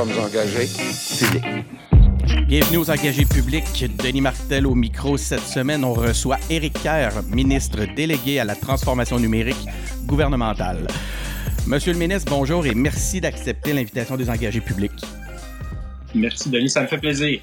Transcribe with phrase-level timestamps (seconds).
[0.00, 0.66] sommes engagés
[1.18, 2.46] publics.
[2.46, 3.84] Bienvenue aux engagés publics.
[4.02, 5.18] Denis Martel au micro.
[5.18, 9.66] Cette semaine, on reçoit Éric Kerr, ministre délégué à la transformation numérique
[10.06, 10.86] gouvernementale.
[11.66, 15.04] Monsieur le ministre, bonjour et merci d'accepter l'invitation des engagés publics.
[16.14, 17.40] Merci, Denis, ça me fait plaisir.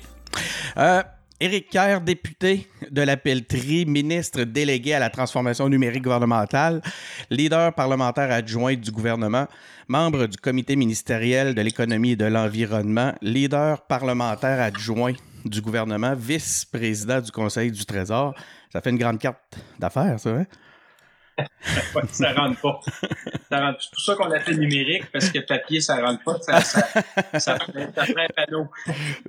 [0.78, 1.04] Euh,
[1.40, 6.82] Éric Kerr, député de la Pelletrie, ministre délégué à la transformation numérique gouvernementale,
[7.30, 9.46] leader parlementaire adjoint du gouvernement,
[9.88, 15.14] membre du comité ministériel de l'économie et de l'environnement, leader parlementaire adjoint
[15.46, 18.34] du gouvernement, vice-président du Conseil du Trésor.
[18.74, 20.46] Ça fait une grande carte d'affaires, ça, hein?
[22.12, 22.80] ça rentre pas.
[23.50, 26.38] C'est pour ça qu'on a fait numérique, parce que papier, ça rentre pas.
[26.42, 26.88] Ça, ça,
[27.40, 28.68] ça, fait un panneau.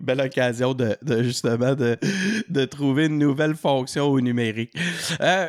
[0.01, 1.97] Belle occasion de, de justement de,
[2.49, 4.73] de, trouver une nouvelle fonction au numérique.
[5.21, 5.49] Euh,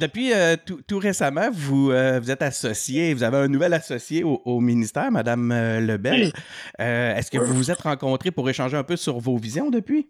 [0.00, 4.24] depuis euh, tout, tout, récemment, vous, euh, vous êtes associé, vous avez un nouvel associé
[4.24, 6.32] au, au ministère, Madame Lebel.
[6.78, 10.08] Est-ce que vous vous êtes rencontrés pour échanger un peu sur vos visions depuis?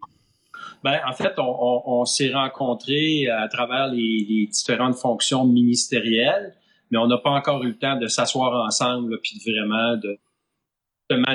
[0.87, 6.55] Ben, en fait, on, on, on s'est rencontrés à travers les, les, différentes fonctions ministérielles,
[6.93, 10.17] mais on n'a pas encore eu le temps de s'asseoir ensemble puis vraiment de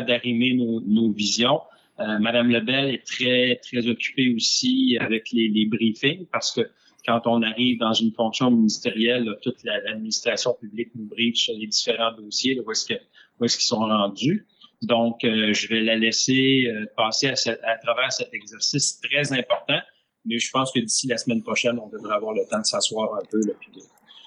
[0.07, 1.59] d'arrimer nos, nos, visions.
[1.99, 6.61] Euh, Madame Lebel est très très occupée aussi avec les, les, briefings parce que
[7.05, 11.67] quand on arrive dans une fonction ministérielle, là, toute l'administration publique nous briefe sur les
[11.67, 14.47] différents dossiers, là, où est-ce qu'ils est sont rendus.
[14.81, 19.31] Donc, euh, je vais la laisser euh, passer à, cette, à, travers cet exercice très
[19.33, 19.79] important.
[20.25, 23.15] Mais je pense que d'ici la semaine prochaine, on devrait avoir le temps de s'asseoir
[23.15, 23.39] un peu.
[23.45, 23.81] Là, puis de,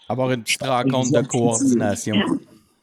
[0.09, 2.17] avoir une petite rencontre de coordination.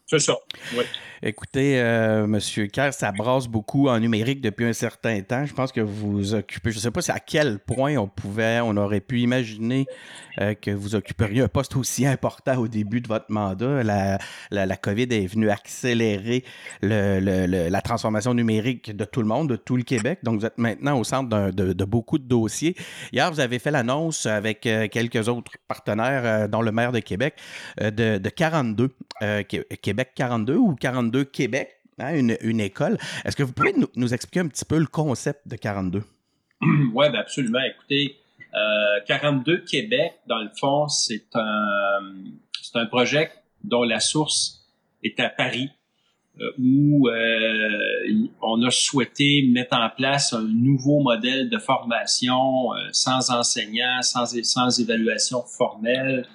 [0.05, 0.38] C'est ça,
[0.75, 0.83] oui.
[1.23, 5.45] Écoutez, euh, Monsieur Kerr, ça brasse beaucoup en numérique depuis un certain temps.
[5.45, 8.75] Je pense que vous occupez, je ne sais pas à quel point on pouvait, on
[8.75, 9.86] aurait pu imaginer
[10.39, 13.83] euh, que vous occuperiez un poste aussi important au début de votre mandat.
[13.83, 14.17] La,
[14.50, 16.44] la, COVID est venue accélérer
[16.81, 20.22] le, le, la transformation numérique de tout le monde, de tout le Québec.
[20.23, 22.75] Donc, vous êtes maintenant au centre de, de, beaucoup de dossiers.
[23.13, 27.00] Hier, vous avez fait l'annonce avec euh, quelques autres partenaires, euh, dont le maire de
[27.00, 27.35] Québec,
[27.79, 28.90] de, de 42,
[29.84, 32.97] Québec 42 ou 42 Québec, hein, une, école.
[33.25, 36.03] Est-ce que vous pouvez nous, expliquer un petit peu le concept de 42?
[36.94, 37.61] Oui, ben absolument.
[37.61, 38.17] Écoutez,
[38.53, 41.99] euh, 42 Québec, dans le fond, c'est un,
[42.61, 43.31] c'est un projet
[43.63, 44.66] dont la source
[45.03, 45.69] est à Paris,
[46.39, 52.78] euh, où euh, on a souhaité mettre en place un nouveau modèle de formation euh,
[52.93, 56.25] sans enseignants, sans, sans évaluation formelle,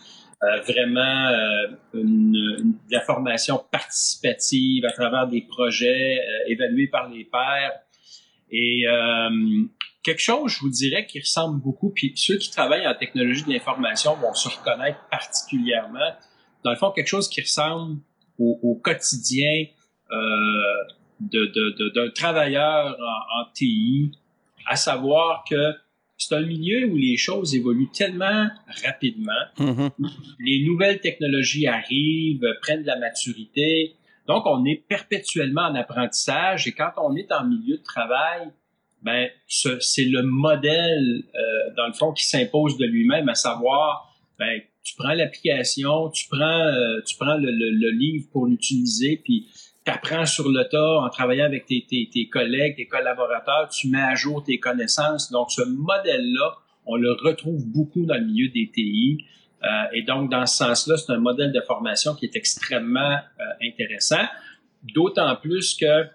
[0.44, 6.88] euh, vraiment euh, une, une, de la formation participative à travers des projets euh, évalués
[6.88, 7.72] par les pairs.
[8.50, 8.84] Et
[10.04, 13.52] quelque chose, je vous dirais, qui ressemble beaucoup, puis ceux qui travaillent en technologie de
[13.52, 16.12] l'information vont se reconnaître particulièrement,
[16.62, 17.98] dans le fond, quelque chose qui ressemble
[18.38, 19.64] au, au quotidien
[20.10, 20.16] d'un
[21.18, 24.12] de, de, de, travailleur en, en TI,
[24.64, 25.74] à savoir que
[26.18, 28.48] c'est un milieu où les choses évoluent tellement
[28.84, 29.32] rapidement.
[29.58, 29.90] Mm-hmm.
[30.40, 33.94] Les nouvelles technologies arrivent, prennent de la maturité.
[34.26, 38.48] Donc, on est perpétuellement en apprentissage et quand on est en milieu de travail,
[39.02, 44.60] ben, c'est le modèle, euh, dans le fond, qui s'impose de lui-même, à savoir, ben,
[44.82, 49.46] tu prends l'application, tu prends, euh, tu prends le, le, le livre pour l'utiliser, puis
[49.90, 54.02] apprends sur le tas en travaillant avec tes, tes, tes, collègues, tes collaborateurs, tu mets
[54.02, 55.30] à jour tes connaissances.
[55.30, 59.24] Donc, ce modèle-là, on le retrouve beaucoup dans le milieu des TI.
[59.62, 63.44] Euh, et donc, dans ce sens-là, c'est un modèle de formation qui est extrêmement euh,
[63.62, 64.24] intéressant,
[64.82, 66.06] d'autant plus que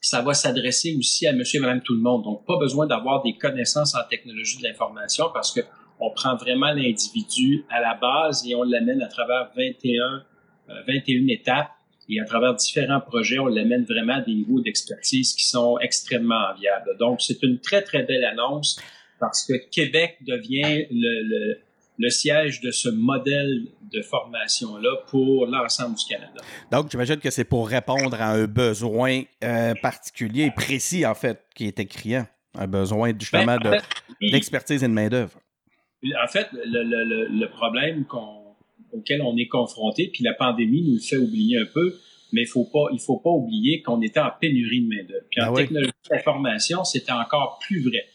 [0.00, 2.24] ça va s'adresser aussi à monsieur et madame tout le monde.
[2.24, 5.60] Donc, pas besoin d'avoir des connaissances en technologie de l'information parce que
[6.00, 10.24] on prend vraiment l'individu à la base et on l'amène à travers 21,
[10.70, 11.70] euh, 21 étapes
[12.08, 16.54] et à travers différents projets, on l'amène vraiment à des niveaux d'expertise qui sont extrêmement
[16.58, 16.96] viables.
[16.98, 18.80] Donc, c'est une très, très belle annonce
[19.20, 21.58] parce que Québec devient le, le,
[21.98, 26.40] le siège de ce modèle de formation-là pour l'ensemble du Canada.
[26.70, 31.66] Donc, j'imagine que c'est pour répondre à un besoin euh, particulier précis, en fait, qui
[31.66, 32.26] était criant.
[32.56, 33.80] Un besoin, justement, ben,
[34.20, 35.38] d'expertise et de main-d'œuvre.
[36.24, 38.04] En fait, le, le, le problème
[38.92, 41.94] auquel on est confronté, puis la pandémie nous le fait oublier un peu,
[42.32, 45.26] mais il faut pas, il faut pas oublier qu'on était en pénurie de main-d'œuvre.
[45.30, 48.06] Puis en ah technologie d'information, c'était encore plus vrai.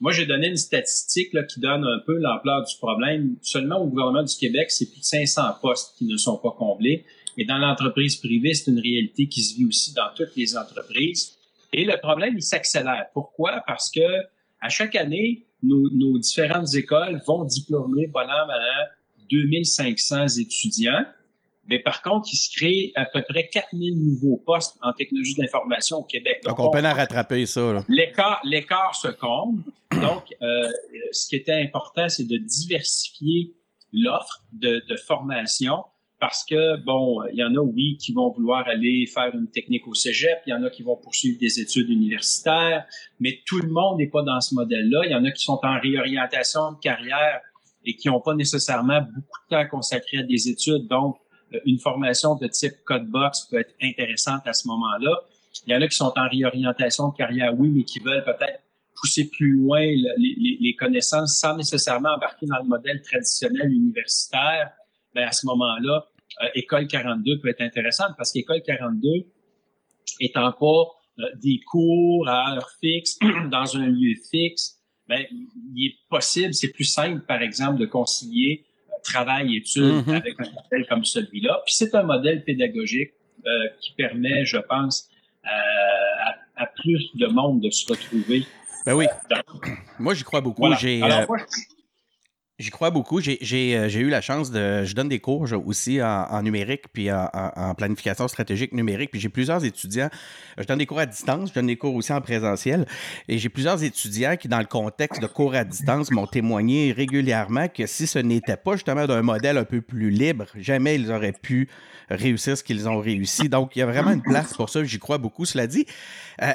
[0.00, 3.36] Moi, j'ai donné une statistique là, qui donne un peu l'ampleur du problème.
[3.42, 7.04] Seulement au gouvernement du Québec, c'est plus de 500 postes qui ne sont pas comblés.
[7.36, 11.36] Et dans l'entreprise privée, c'est une réalité qui se vit aussi dans toutes les entreprises.
[11.72, 13.06] Et le problème, il s'accélère.
[13.12, 13.62] Pourquoi?
[13.66, 14.00] Parce que
[14.60, 18.46] à chaque année, nos, nos différentes écoles vont diplômer, bon an,
[19.30, 21.04] 2500 étudiants.
[21.70, 25.42] Mais par contre, il se crée à peu près 4000 nouveaux postes en technologie de
[25.42, 26.42] l'information au Québec.
[26.44, 27.84] Donc, on peine à rattraper ça.
[27.88, 29.62] L'écart, se comble.
[29.92, 30.68] Donc, euh,
[31.12, 33.54] ce qui était important, c'est de diversifier
[33.92, 35.84] l'offre de, de formation
[36.20, 39.86] parce que, bon, il y en a, oui, qui vont vouloir aller faire une technique
[39.88, 42.84] au cégep, il y en a qui vont poursuivre des études universitaires,
[43.20, 45.06] mais tout le monde n'est pas dans ce modèle-là.
[45.06, 47.40] Il y en a qui sont en réorientation de carrière
[47.86, 50.86] et qui n'ont pas nécessairement beaucoup de temps consacré à des études.
[50.88, 51.16] Donc,
[51.64, 55.22] une formation de type Codebox peut être intéressante à ce moment-là.
[55.66, 58.62] Il y en a qui sont en réorientation de carrière, oui, mais qui veulent peut-être
[59.00, 64.70] pousser plus loin les, connaissances sans nécessairement embarquer dans le modèle traditionnel universitaire.
[65.14, 66.06] Ben à ce moment-là,
[66.42, 69.08] euh, École 42 peut être intéressante parce qu'École 42
[70.20, 70.66] étant pas
[71.18, 73.18] euh, des cours à heure fixe
[73.50, 75.24] dans un lieu fixe, ben,
[75.74, 78.64] il est possible, c'est plus simple, par exemple, de concilier
[79.00, 80.16] euh, travail et études mm-hmm.
[80.16, 81.60] avec un modèle comme celui-là.
[81.64, 83.12] Puis c'est un modèle pédagogique
[83.46, 83.50] euh,
[83.80, 85.08] qui permet, je pense,
[85.44, 88.44] à, à, plus de monde de se retrouver.
[88.84, 89.06] Ben oui.
[89.98, 90.72] Moi, j'y crois beaucoup.
[90.78, 91.00] J'ai,
[92.60, 93.20] J'y crois beaucoup.
[93.22, 94.84] J'ai euh, eu la chance de.
[94.84, 99.10] Je donne des cours aussi en, numérique puis en, planification stratégique numérique.
[99.10, 100.10] Puis j'ai plusieurs étudiants.
[100.58, 102.86] Je donne des cours à distance, je donne des cours aussi en présentiel.
[103.28, 107.68] Et j'ai plusieurs étudiants qui, dans le contexte de cours à distance, m'ont témoigné régulièrement
[107.68, 111.32] que si ce n'était pas justement d'un modèle un peu plus libre, jamais ils auraient
[111.32, 111.70] pu
[112.10, 113.48] réussir ce qu'ils ont réussi.
[113.48, 114.84] Donc, il y a vraiment une place pour ça.
[114.84, 115.46] J'y crois beaucoup.
[115.46, 115.86] Cela dit,
[116.42, 116.52] euh,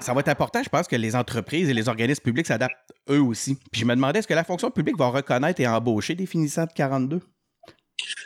[0.00, 3.22] ça va être important, je pense, que les entreprises et les organismes publics s'adaptent eux
[3.22, 3.56] aussi.
[3.72, 6.66] Puis je me demandais, est-ce que la fonction publique va reconnaître et embaucher des finissants
[6.66, 7.20] de 42?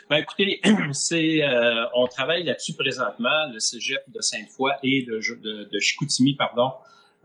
[0.09, 0.61] Ben écoutez,
[0.91, 3.47] c'est, euh, on travaille là-dessus présentement.
[3.53, 5.19] Le Cégep de Sainte-Foy et de,
[5.71, 6.71] de, Chicoutimi, pardon,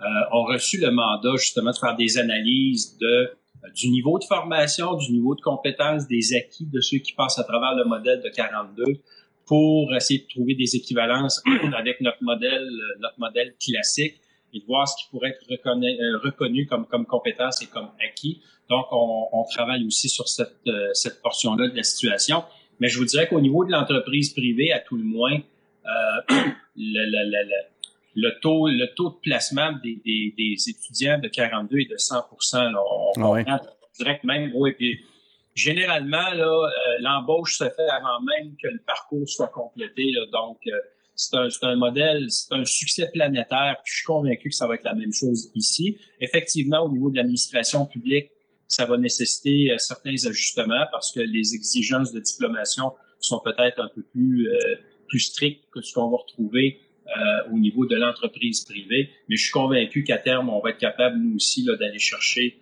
[0.01, 4.25] euh, ont reçu le mandat justement de faire des analyses de euh, du niveau de
[4.25, 8.21] formation, du niveau de compétences, des acquis de ceux qui passent à travers le modèle
[8.23, 8.85] de 42
[9.47, 11.43] pour essayer de trouver des équivalences
[11.77, 12.69] avec notre modèle,
[13.01, 14.21] notre modèle classique
[14.55, 17.91] et de voir ce qui pourrait être reconnu, euh, reconnu comme, comme compétence et comme
[18.05, 18.41] acquis.
[18.71, 22.45] Donc, on, on travaille aussi sur cette, euh, cette portion-là de la situation.
[22.81, 25.89] Mais je vous dirais qu'au niveau de l'entreprise privée, à tout le moins, euh,
[26.29, 26.45] le,
[26.77, 27.51] le, le,
[28.15, 32.15] le, taux, le taux de placement des, des, des étudiants de 42 et de 100
[32.53, 32.83] là,
[33.17, 33.61] on, ah
[33.99, 35.01] que même, oui, puis
[35.55, 36.69] généralement, euh,
[37.01, 40.11] l'embauche se fait avant même que le parcours soit complété.
[40.11, 40.59] Là, donc,
[41.17, 43.77] c'est un, un, modèle, c'est un succès planétaire.
[43.85, 45.99] Puis je suis convaincu que ça va être la même chose ici.
[46.21, 48.31] Effectivement, au niveau de l'administration publique,
[48.69, 53.89] ça va nécessiter euh, certains ajustements parce que les exigences de diplomation sont peut-être un
[53.95, 54.59] peu plus euh,
[55.09, 59.11] plus strictes que ce qu'on va retrouver euh, au niveau de l'entreprise privée.
[59.29, 62.59] Mais je suis convaincu qu'à terme, on va être capable, nous aussi, d'aller chercher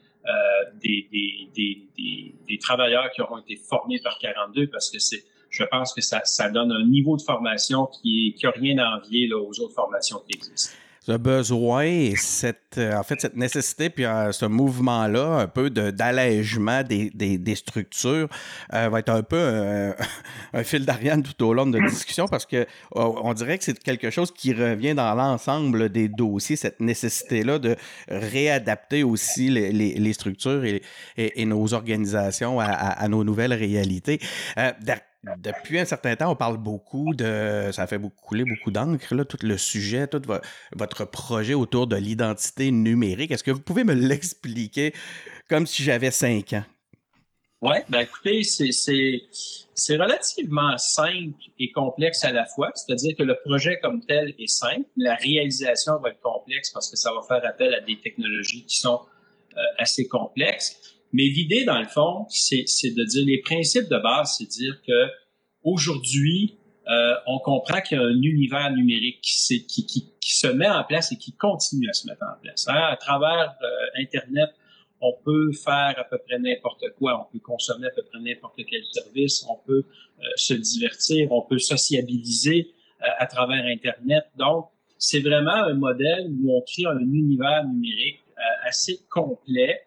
[0.81, 1.48] des, des,
[1.96, 6.00] des, des, travailleurs qui auront été formés par 42 parce que c'est je pense que
[6.00, 9.75] ça, ça donne un niveau de formation qui n'a rien à envier là, aux autres
[9.75, 10.72] formations qui existent.
[11.04, 16.84] Ce besoin cette, euh, en fait, cette nécessité, puis euh, ce mouvement-là, un peu d'allègement
[16.84, 18.28] des, des, des, structures,
[18.72, 19.37] euh, va être un peu
[20.52, 23.82] un fil d'Ariane tout au long de la discussion parce que on dirait que c'est
[23.82, 27.75] quelque chose qui revient dans l'ensemble des dossiers, cette nécessité-là de
[28.06, 30.82] réadapter aussi les, les, structures et,
[31.16, 34.20] et, nos organisations à, à, nos nouvelles réalités
[35.38, 37.70] depuis un certain temps, on parle beaucoup de.
[37.72, 40.22] Ça fait beaucoup couler beaucoup d'encre, là, tout le sujet, tout
[40.74, 43.31] votre projet autour de l'identité numérique.
[43.31, 44.93] Est-ce que vous pouvez me l'expliquer
[45.48, 46.64] comme si j'avais cinq ans?
[47.60, 52.72] Oui, ben écoutez, c'est relativement simple et complexe à la fois.
[52.74, 54.88] C'est-à-dire que le projet comme tel est simple.
[54.96, 58.81] La réalisation va être complexe parce que ça va faire appel à des technologies qui
[58.81, 59.00] sont
[59.56, 60.96] euh, assez complexes.
[61.12, 64.81] Mais l'idée, dans le fond, c'est de dire les principes de base, c'est de dire
[64.86, 65.10] que
[65.62, 66.56] aujourd'hui,
[66.88, 71.16] euh, on comprend qu'il y a un univers numérique qui, se met en place et
[71.16, 72.66] qui continue à se mettre en place.
[72.69, 72.88] Hein?
[72.90, 74.50] À travers euh, Internet,
[75.00, 78.60] on peut faire à peu près n'importe quoi, on peut consommer à peu près n'importe
[78.69, 84.24] quel service, on peut euh, se divertir, on peut sociabiliser euh, à travers Internet.
[84.36, 88.20] Donc, c'est vraiment un modèle où on crée un univers numérique
[88.64, 89.82] assez complet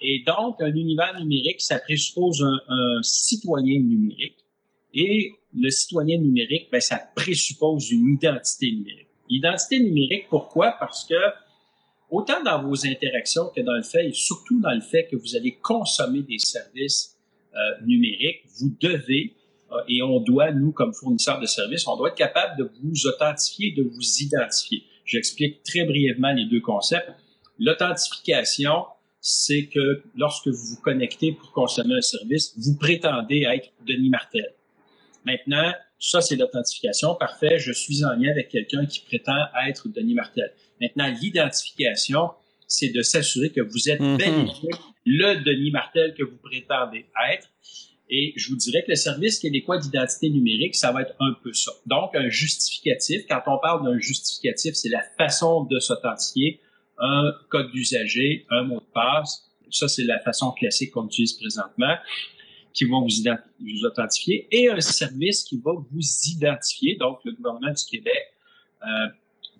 [0.00, 4.38] et donc, un univers numérique, ça présuppose un, citoyen numérique.
[4.94, 9.08] Et le citoyen numérique, ben, ça présuppose une identité numérique.
[9.28, 10.72] Identité numérique, pourquoi?
[10.80, 11.14] Parce que
[12.10, 15.36] autant dans vos interactions que dans le fait, et surtout dans le fait que vous
[15.36, 17.16] allez consommer des services
[17.54, 19.34] euh, numériques, vous devez,
[19.70, 23.06] euh, et on doit, nous, comme fournisseurs de services, on doit être capable de vous
[23.06, 24.82] authentifier, de vous identifier.
[25.04, 27.10] J'explique très brièvement les deux concepts.
[27.58, 28.86] L'authentification,
[29.20, 34.54] c'est que lorsque vous vous connectez pour consommer un service, vous prétendez être Denis Martel.
[35.24, 37.14] Maintenant, ça, c'est l'authentification.
[37.14, 39.36] Parfait, je suis en lien avec quelqu'un qui prétend
[39.68, 40.50] être Denis Martel.
[40.80, 42.30] Maintenant, l'identification,
[42.66, 47.48] c'est de s'assurer que vous êtes bel bien le Denis Martel que vous prétendez être.
[48.08, 51.52] Et je vous dirais que le service québécois d'identité numérique, ça va être un peu
[51.52, 51.70] ça.
[51.86, 53.22] Donc, un justificatif.
[53.28, 56.60] Quand on parle d'un justificatif, c'est la façon de s'authentifier.
[57.00, 59.50] Un code d'usager, un mot de passe.
[59.70, 61.94] Ça, c'est la façon classique qu'on utilise présentement,
[62.72, 63.30] qui vont vous,
[63.60, 64.46] vous authentifier.
[64.50, 66.96] Et un service qui va vous identifier.
[66.96, 68.34] Donc, le gouvernement du Québec
[68.82, 68.86] euh,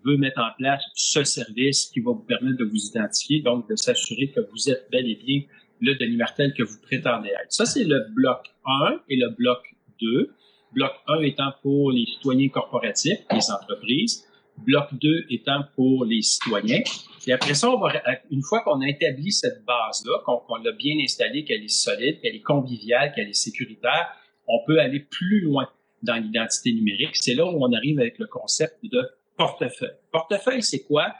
[0.04, 3.76] veut mettre en place ce service qui va vous permettre de vous identifier, donc de
[3.76, 5.42] s'assurer que vous êtes bel et bien
[5.80, 7.52] le Denis Martel que vous prétendez être.
[7.52, 9.58] Ça, c'est le bloc 1 et le bloc
[10.00, 10.34] 2.
[10.72, 14.26] Bloc 1 étant pour les citoyens corporatifs, les entreprises.
[14.64, 16.82] Bloc 2 étant pour les citoyens.
[17.26, 17.92] Et après ça, on va,
[18.30, 22.20] une fois qu'on a établi cette base-là, qu'on qu'on l'a bien installée, qu'elle est solide,
[22.20, 24.08] qu'elle est conviviale, qu'elle est sécuritaire,
[24.46, 25.68] on peut aller plus loin
[26.02, 27.10] dans l'identité numérique.
[27.14, 29.96] C'est là où on arrive avec le concept de portefeuille.
[30.12, 31.14] Portefeuille, c'est quoi?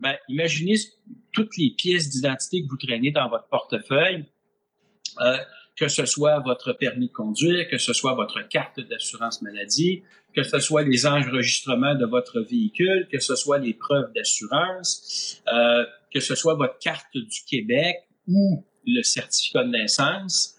[0.00, 0.74] Ben, imaginez
[1.32, 4.24] toutes les pièces d'identité que vous traînez dans votre portefeuille,
[5.20, 5.36] euh,
[5.76, 10.02] que ce soit votre permis de conduire, que ce soit votre carte d'assurance maladie,
[10.34, 15.84] que ce soit les enregistrements de votre véhicule, que ce soit les preuves d'assurance, euh,
[16.12, 17.96] que ce soit votre carte du Québec
[18.28, 20.56] ou le certificat de naissance.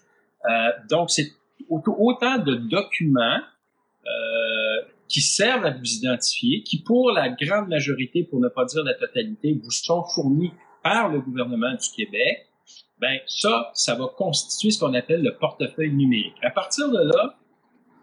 [0.48, 1.32] Euh, donc, c'est
[1.68, 3.40] autant- de documents
[4.06, 8.82] euh, qui servent à vous identifier, qui pour la grande majorité, pour ne pas dire
[8.84, 10.52] la totalité, vous sont fournis
[10.82, 12.46] par le gouvernement du Québec,
[12.98, 16.36] ben ça, ça va constituer ce qu'on appelle le portefeuille numérique.
[16.42, 17.36] À partir de là,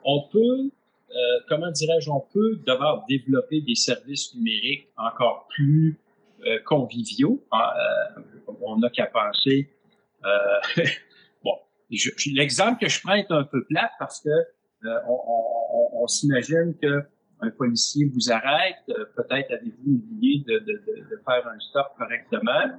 [0.03, 5.99] on peut, euh, comment dirais-je, on peut devoir développer des services numériques encore plus
[6.45, 7.43] euh, conviviaux.
[7.51, 7.73] Ah,
[8.17, 9.69] euh, on n'a qu'à penser.
[11.43, 11.55] Bon,
[12.35, 14.29] l'exemple que je prends est un peu plate parce que
[15.07, 17.01] on, s'imagine que
[17.39, 22.77] un policier vous arrête, peut-être avez-vous oublié de faire un stop correctement.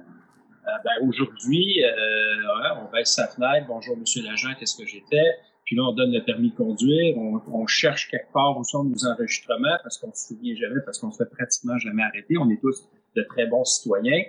[0.65, 5.25] Euh, ben, aujourd'hui, euh, on baisse sa fenêtre, bonjour monsieur l'agent, qu'est-ce que j'étais?
[5.65, 8.83] Puis là, on donne le permis de conduire, on, on cherche quelque part où sont
[8.85, 12.37] nos enregistrements parce qu'on se souvient jamais, parce qu'on se fait pratiquement jamais arrêter.
[12.37, 14.23] On est tous de très bons citoyens.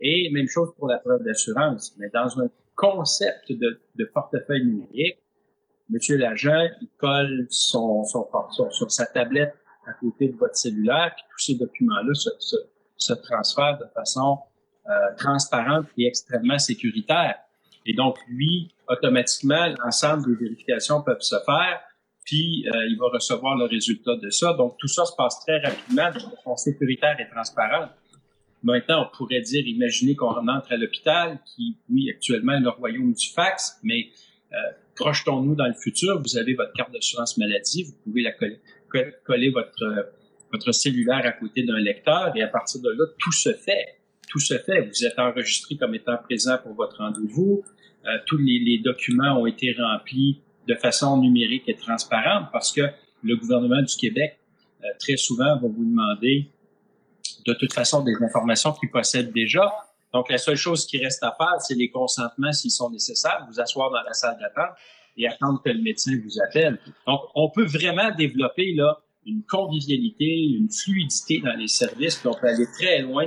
[0.00, 1.94] Et même chose pour la preuve d'assurance.
[1.98, 5.18] Mais dans un concept de, de portefeuille numérique,
[5.88, 9.54] Monsieur l'agent, il colle son, son, son- sur sa tablette
[9.86, 12.56] à côté de votre cellulaire, puis tous ces documents-là se, se,
[12.96, 14.40] se transfèrent de façon
[14.88, 17.36] euh, transparente et extrêmement sécuritaire.
[17.86, 21.80] Et donc, lui, automatiquement, l'ensemble des vérifications peuvent se faire,
[22.24, 24.52] puis euh, il va recevoir le résultat de ça.
[24.54, 27.90] Donc, tout ça se passe très rapidement de façon sécuritaire et transparente.
[28.62, 33.12] Maintenant, on pourrait dire, imaginez qu'on entre à l'hôpital, qui, oui, actuellement, est le royaume
[33.12, 34.08] du fax, mais
[34.52, 34.56] euh,
[34.96, 38.98] projetons-nous dans le futur, vous avez votre carte d'assurance maladie, vous pouvez la coller, co-
[39.24, 40.02] coller votre, euh,
[40.52, 43.86] votre cellulaire à côté d'un lecteur et à partir de là, tout se fait.
[44.28, 44.82] Tout se fait.
[44.82, 47.62] Vous êtes enregistré comme étant présent pour votre rendez-vous.
[48.06, 52.82] Euh, tous les, les documents ont été remplis de façon numérique et transparente parce que
[53.22, 54.38] le gouvernement du Québec,
[54.82, 56.50] euh, très souvent, va vous demander
[57.46, 59.72] de toute façon des informations qu'il possède déjà.
[60.12, 63.60] Donc, la seule chose qui reste à faire, c'est les consentements s'ils sont nécessaires, vous
[63.60, 64.76] asseoir dans la salle d'attente
[65.16, 66.78] et attendre que le médecin vous appelle.
[67.06, 72.34] Donc, on peut vraiment développer là une convivialité, une fluidité dans les services, puis on
[72.34, 73.26] peut aller très loin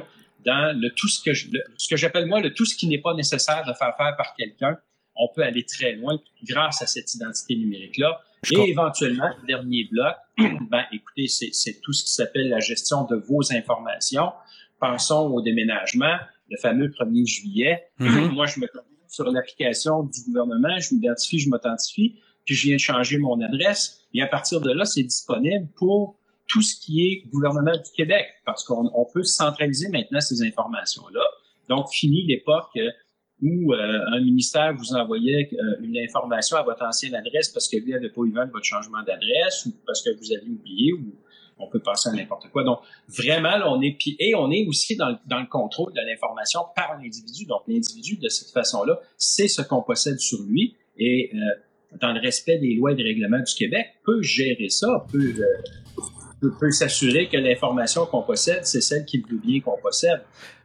[0.49, 2.87] dans le tout ce que je, le- ce que j'appelle moi le tout ce qui
[2.87, 4.77] n'est pas nécessaire de faire faire par quelqu'un.
[5.15, 6.13] On peut aller très loin
[6.51, 8.19] grâce à cette identité numérique là.
[8.43, 10.15] Je Et éventuellement, le dernier bloc,
[10.71, 14.31] ben écoutez, c'est tout ce qui s'appelle la gestion de vos informations.
[14.79, 16.15] Pensons au déménagement,
[16.49, 17.83] le fameux 1er juillet.
[17.99, 18.31] Mhm.
[18.33, 22.15] Moi, je me connecte sur l'application du gouvernement, je m'identifie, je m'authentifie,
[22.45, 24.05] puis je viens de changer mon adresse.
[24.13, 26.18] Et à partir de là, c'est disponible pour
[26.49, 31.21] tout ce qui est gouvernement du Québec, parce qu'on on peut centraliser maintenant ces informations-là.
[31.69, 32.77] Donc, fini l'époque
[33.41, 37.77] où euh, un ministère vous envoyait euh, une information à votre ancienne adresse parce que
[37.77, 40.93] lui n'avait pas eu vent de votre changement d'adresse ou parce que vous aviez oublié
[40.93, 41.13] ou
[41.61, 42.63] on peut penser à n'importe quoi.
[42.63, 46.01] Donc, vraiment, là, on est et on est aussi dans, le- dans le contrôle de
[46.09, 47.45] l'information par l'individu.
[47.45, 51.37] Donc, l'individu, de cette façon-là, sait ce qu'on possède sur lui et euh,
[52.01, 55.43] dans le respect des lois et des règlements du Québec, peut gérer ça, peut, euh,
[56.39, 60.21] peut, peut s'assurer que l'information qu'on possède, c'est celle qu'il veut bien qu'on possède.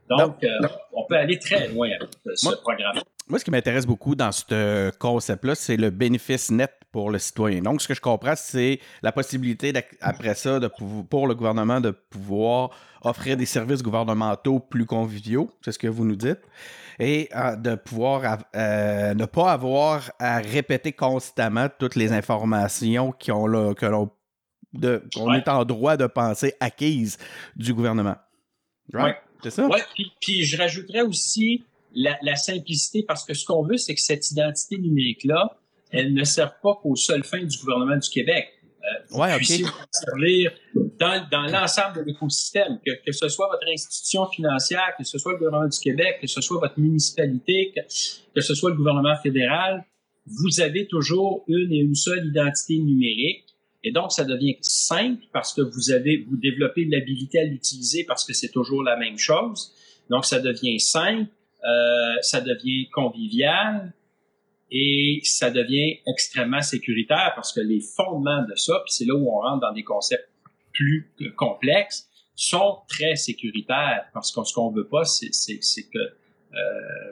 [0.09, 0.49] Donc, euh,
[0.93, 3.01] on peut aller très loin avec euh, ce Moi- programme.
[3.27, 7.63] Moi, ce qui m'intéresse beaucoup dans ce concept-là, c'est le bénéfice net pour le citoyen.
[7.63, 10.69] Donc, ce que je comprends, c'est la possibilité, après ça, de,
[11.09, 12.69] pour le gouvernement de pouvoir
[13.03, 16.41] offrir des services gouvernementaux plus conviviaux, c'est ce que vous nous dites,
[17.01, 23.33] et euh, de pouvoir euh, ne pas avoir à répéter constamment toutes les informations qui
[23.33, 24.11] ont que l'on
[25.15, 27.19] qu'on est en droit de penser acquises
[27.57, 28.17] du gouvernement.
[28.93, 29.11] Oui.
[29.43, 29.69] C'est ça?
[29.69, 31.65] Oui, puis, je rajouterais aussi
[31.95, 35.59] la, la, simplicité parce que ce qu'on veut, c'est que cette identité numérique-là,
[35.91, 38.49] elle ne sert pas qu'aux seules fins du gouvernement du Québec.
[38.85, 39.71] Euh, ouais, OK.
[39.91, 40.53] servir
[40.99, 45.33] dans, dans l'ensemble de l'écosystème, que, que ce soit votre institution financière, que ce soit
[45.33, 47.81] le gouvernement du Québec, que ce soit votre municipalité, que,
[48.35, 49.85] que ce soit le gouvernement fédéral,
[50.27, 53.44] vous avez toujours une et une seule identité numérique.
[53.85, 58.25] Et donc, ça devient simple parce que vous avez, vous développez l'habilité à l'utiliser parce
[58.25, 59.73] que c'est toujours la même chose.
[60.11, 61.31] Donc, ça devient simple,
[61.65, 63.93] euh, ça devient convivial,
[64.71, 69.29] et ça devient extrêmement sécuritaire parce que les fondements de ça, puis c'est là où
[69.31, 70.29] on rentre dans des concepts
[70.73, 75.99] plus complexes, sont très sécuritaires parce que ce qu'on veut pas, c'est que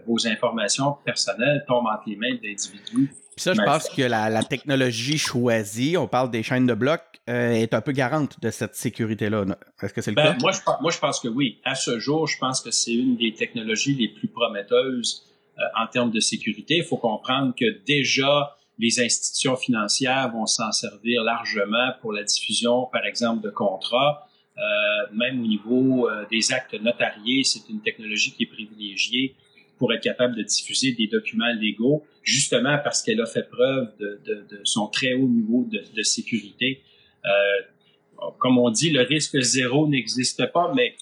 [0.07, 3.11] vos informations personnelles tombent entre les mains d'individus.
[3.35, 7.53] Puis ça, je pense que la, technologie choisie, on parle des chaînes de blocs, euh,
[7.53, 9.45] est un peu garante de cette sécurité-là.
[9.81, 10.39] Est-ce que c'est le ben, cas?
[10.41, 11.61] Moi je, moi, je pense que oui.
[11.65, 15.25] À ce jour, je pense que c'est une des technologies les plus prometteuses
[15.57, 16.79] euh, en termes de sécurité.
[16.79, 22.87] Il faut comprendre que déjà, les institutions financières vont s'en servir largement pour la diffusion,
[22.93, 24.27] par exemple, de contrats.
[24.59, 29.35] Euh, même au niveau euh, des actes notariés, c'est une technologie qui est privilégiée
[29.79, 34.21] pour être capable de diffuser des documents légaux, justement parce qu'elle a fait preuve de,
[34.25, 36.83] de, de, son très haut niveau de, de sécurité.
[37.25, 40.95] Euh, comme on dit, le risque zéro n'existe pas, mais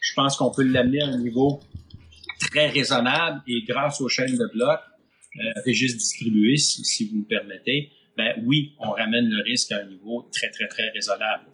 [0.00, 1.60] je pense qu'on peut l'amener à un niveau
[2.40, 4.80] très raisonnable et grâce aux chaînes de blocs,
[5.36, 9.78] euh, registres distribués, si, si, vous me permettez, ben oui, on ramène le risque à
[9.78, 11.44] un niveau très, très, très raisonnable.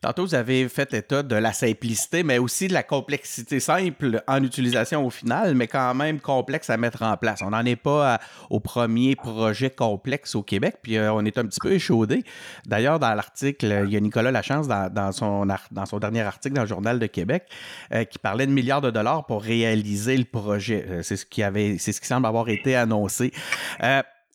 [0.00, 4.42] Tantôt, vous avez fait état de la simplicité, mais aussi de la complexité simple en
[4.42, 7.40] utilisation au final, mais quand même complexe à mettre en place.
[7.42, 11.44] On n'en est pas au premier projet complexe au Québec, puis euh, on est un
[11.44, 12.24] petit peu échaudé.
[12.66, 16.68] D'ailleurs, dans l'article, il y a Nicolas Lachance dans, dans, son, dernier article dans le
[16.68, 17.44] Journal de Québec
[17.92, 20.86] euh, qui parlait de milliards de dollars pour réaliser le projet.
[20.88, 21.42] Euh, c'est ce qui
[21.78, 23.32] c'est ce qui semble avoir été annoncé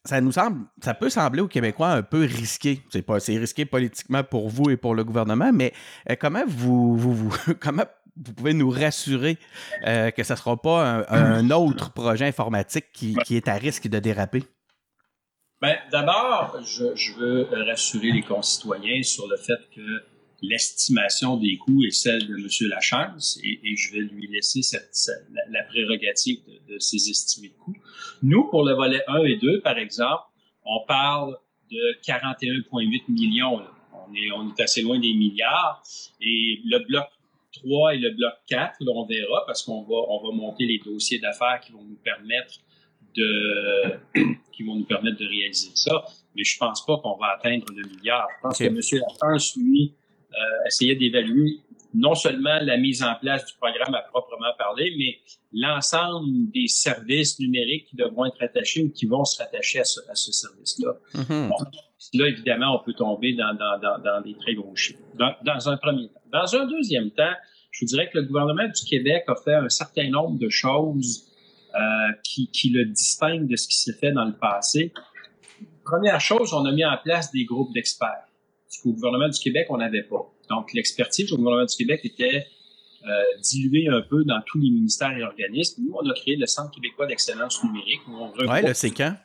[0.06, 2.82] ça nous semble, ça peut sembler aux Québécois un peu risqué.
[2.90, 5.74] C'est pas, c'est risqué politiquement pour vous et pour le gouvernement, mais
[6.10, 9.38] euh, comment vous, vous, comment vous pouvez nous rassurer
[9.86, 13.88] euh, que ce ne sera pas un, autre projet informatique qui, qui, est à risque
[13.88, 14.44] de déraper?
[15.62, 21.84] Bien, d'abord, je, je, veux rassurer les concitoyens sur le fait que l'estimation des coûts
[21.84, 22.70] est celle de M.
[22.70, 24.92] Lachance et, et je vais lui laisser cette,
[25.50, 27.78] la, prérogative de, de ces estimés de coûts.
[28.22, 30.24] Nous, pour le volet 1 et 2, par exemple,
[30.66, 31.38] on parle
[31.72, 33.62] de 41,8 millions.
[33.94, 35.84] On, est, on est assez loin des milliards.
[36.22, 37.06] Et le bloc
[37.54, 40.80] 3 et le bloc 4, là, on verra parce qu'on va, on va monter les
[40.80, 42.56] dossiers d'affaires qui vont nous permettre
[43.16, 44.00] de,
[44.52, 46.04] qui vont nous permettre de réaliser ça.
[46.36, 48.28] Mais je pense pas qu'on va atteindre le milliard.
[48.38, 48.76] Je pense que M.
[48.76, 49.94] Lachance, lui,
[50.38, 51.62] euh, essayait d'évaluer
[51.94, 55.18] non seulement la mise en place du programme à proprement parler, mais
[55.54, 60.00] l'ensemble des services numériques qui devront être attachés ou qui vont se rattacher à ce,
[60.10, 60.94] à ce service-là.
[61.16, 61.50] Mm-hmm.
[62.14, 65.00] là, évidemment, on peut tomber dans, dans, dans, dans des très gros chiffres.
[65.16, 66.22] Dans, dans, un premier temps.
[66.32, 67.34] Dans un deuxième temps,
[67.72, 71.28] je vous dirais que le gouvernement du Québec a fait un certain nombre de choses
[71.74, 71.80] euh,
[72.24, 74.94] qui, qui le distinguent de ce qui s'est fait dans le passé.
[75.84, 78.28] Première chose, on a mis en place des groupes d'experts
[78.70, 80.32] ce qu'au gouvernement du Québec, on n'avait pas.
[80.50, 82.46] Donc, l'expertise au gouvernement du Québec était
[83.06, 85.84] euh, diluée un peu dans tous les ministères et organismes.
[85.84, 88.02] Nous, on a créé le Centre québécois d'excellence numérique.
[88.08, 89.16] Où on ouais, le CECAN.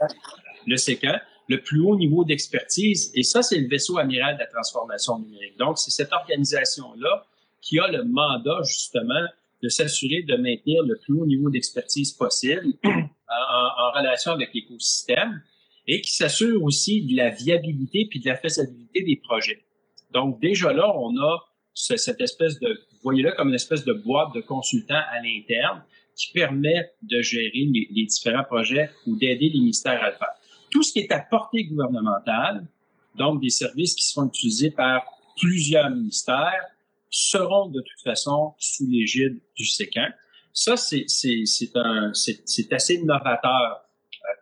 [0.67, 3.11] Le CECAN, le plus haut niveau d'expertise.
[3.15, 5.59] Et ça, c'est le vaisseau amiral de la transformation numérique.
[5.59, 7.27] Donc, c'est cette organisation-là
[7.61, 9.27] qui a le mandat, justement,
[9.63, 15.43] de s'assurer de maintenir le plus haut niveau d'expertise possible en, en relation avec l'écosystème
[15.87, 19.65] et qui s'assure aussi de la viabilité puis de la faisabilité des projets.
[20.13, 24.41] Donc déjà là, on a cette espèce de, voyez-le comme une espèce de boîte de
[24.41, 25.83] consultants à l'interne
[26.15, 30.35] qui permet de gérer les, différents projets ou d'aider les ministères à le faire.
[30.71, 32.67] Tout ce qui est à portée gouvernementale,
[33.17, 35.05] donc des services qui seront utilisés par
[35.37, 36.67] plusieurs ministères,
[37.11, 40.09] seront de toute façon sous l'égide du SECAN.
[40.53, 41.07] Ça, c'est,
[42.73, 43.82] assez novateur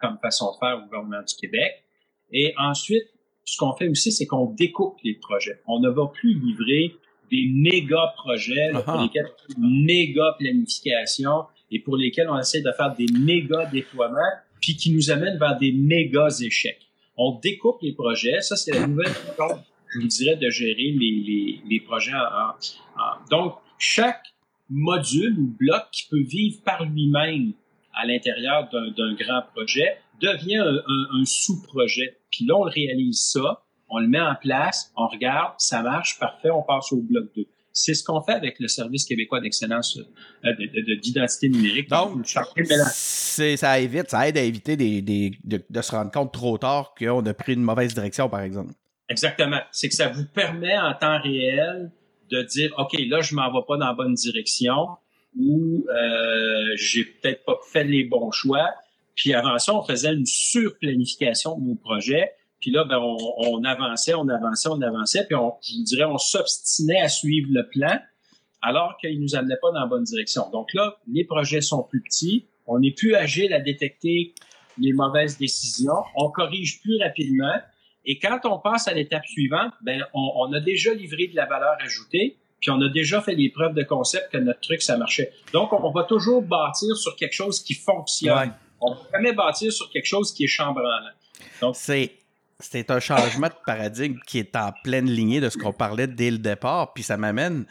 [0.00, 1.84] comme façon de faire au gouvernement du Québec.
[2.32, 3.04] Et ensuite,
[3.44, 5.60] ce qu'on fait aussi, c'est qu'on découpe les projets.
[5.66, 6.94] On ne va plus livrer
[7.30, 12.94] des méga projets pour lesquels une méga planification et pour lesquels on essaie de faire
[12.94, 14.18] des méga déploiements,
[14.60, 16.86] puis qui nous amènent vers des méga échecs.
[17.16, 18.40] on découpe les projets.
[18.40, 19.60] Ça, c'est la nouvelle façon,
[19.92, 22.12] je vous dirais, de gérer les, les, les projets.
[22.14, 22.50] En,
[23.00, 24.24] en, donc, chaque
[24.68, 27.52] module ou bloc qui peut vivre par lui-même
[28.00, 32.18] à l'intérieur d'un grand projet devient un, un, un sous-projet.
[32.30, 36.50] Puis là, on réalise ça, on le met en place, on regarde, ça marche, parfait,
[36.50, 37.44] on passe au bloc 2.
[37.72, 39.98] C'est ce qu'on fait avec le Service québécois d'excellence
[40.44, 40.50] euh,
[41.02, 41.88] d'identité numérique.
[41.88, 46.58] Donc, ça évite, ça aide à éviter des, des, de, de, se rendre compte trop
[46.58, 48.72] tard qu'on a pris une mauvaise direction, par exemple.
[49.08, 49.60] Exactement.
[49.70, 51.92] C'est que ça vous permet en temps réel
[52.30, 54.88] de dire, OK, là, je m'en vais pas dans la bonne direction
[55.38, 58.68] ou euh, j'ai peut-être pas fait les bons choix.
[59.14, 62.32] Puis avant ça, on faisait une surplanification de nos projets.
[62.60, 67.00] Puis là, ben, on, avançait, on avançait, on avançait, puis on, je dirais, on s'obstinait
[67.00, 67.98] à suivre le plan,
[68.60, 70.50] alors qu'il nous amenait pas dans la bonne direction.
[70.50, 74.34] Donc là, les projets sont plus petits, on est plus agile à détecter
[74.78, 77.56] les mauvaises décisions, on corrige plus rapidement,
[78.04, 81.46] et quand on passe à l'étape suivante, ben, on, on, a déjà livré de la
[81.46, 84.96] valeur ajoutée, puis on a déjà fait les preuves de concept que notre truc, ça
[84.96, 85.32] marchait.
[85.52, 88.38] Donc, on, va toujours bâtir sur quelque chose qui fonctionne.
[88.38, 88.54] Ouais.
[88.80, 91.12] On ne peut jamais bâtir sur quelque chose qui est chambranlant.
[91.60, 92.12] Donc, c'est
[92.62, 96.30] c'est un changement de paradigme qui est en pleine lignée de ce qu'on parlait dès
[96.30, 97.64] le départ, puis ça m'amène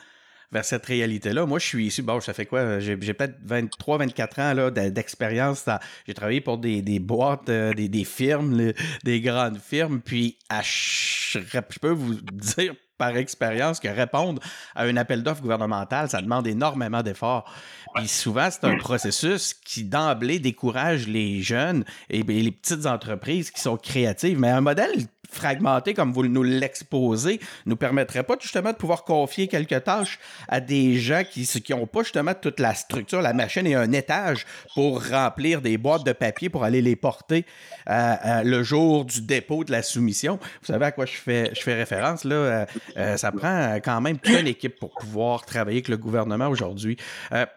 [0.52, 1.46] vers cette réalité-là.
[1.46, 2.80] Moi, je suis ici, bon, ça fait quoi?
[2.80, 5.66] J'ai peut-être 23, 24 ans d'expérience.
[6.08, 8.74] J'ai travaillé pour des, des boîtes, euh, des, des, firmes,
[9.04, 11.40] des grandes firmes, puis à, je
[11.80, 14.40] peux vous dire par expérience que répondre
[14.76, 17.52] à un appel d'offres gouvernemental, ça demande énormément d'efforts.
[17.96, 23.62] Puis souvent, c'est un processus qui d'emblée décourage les jeunes et les petites entreprises qui
[23.62, 24.40] sont créatives.
[24.40, 29.48] Mais un modèle fragmenté comme vous nous l'exposez nous permettrait pas justement de pouvoir confier
[29.48, 33.76] quelques tâches à des gens qui qui pas justement toute la structure, la machine et
[33.76, 37.46] un étage pour remplir des boîtes de papier pour aller les porter
[37.90, 40.40] euh, euh, le jour du dépôt de la soumission.
[40.62, 42.66] Vous savez à quoi je fais référence là.
[42.98, 46.98] Euh, ça prend quand même toute une équipe pour pouvoir travailler avec le gouvernement aujourd'hui.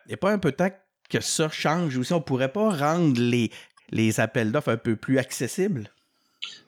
[0.08, 0.70] Et pas un peu de temps
[1.08, 2.12] que ça change aussi?
[2.12, 3.20] On pourrait pas rendre
[3.90, 5.90] les appels d'offres un peu plus accessibles?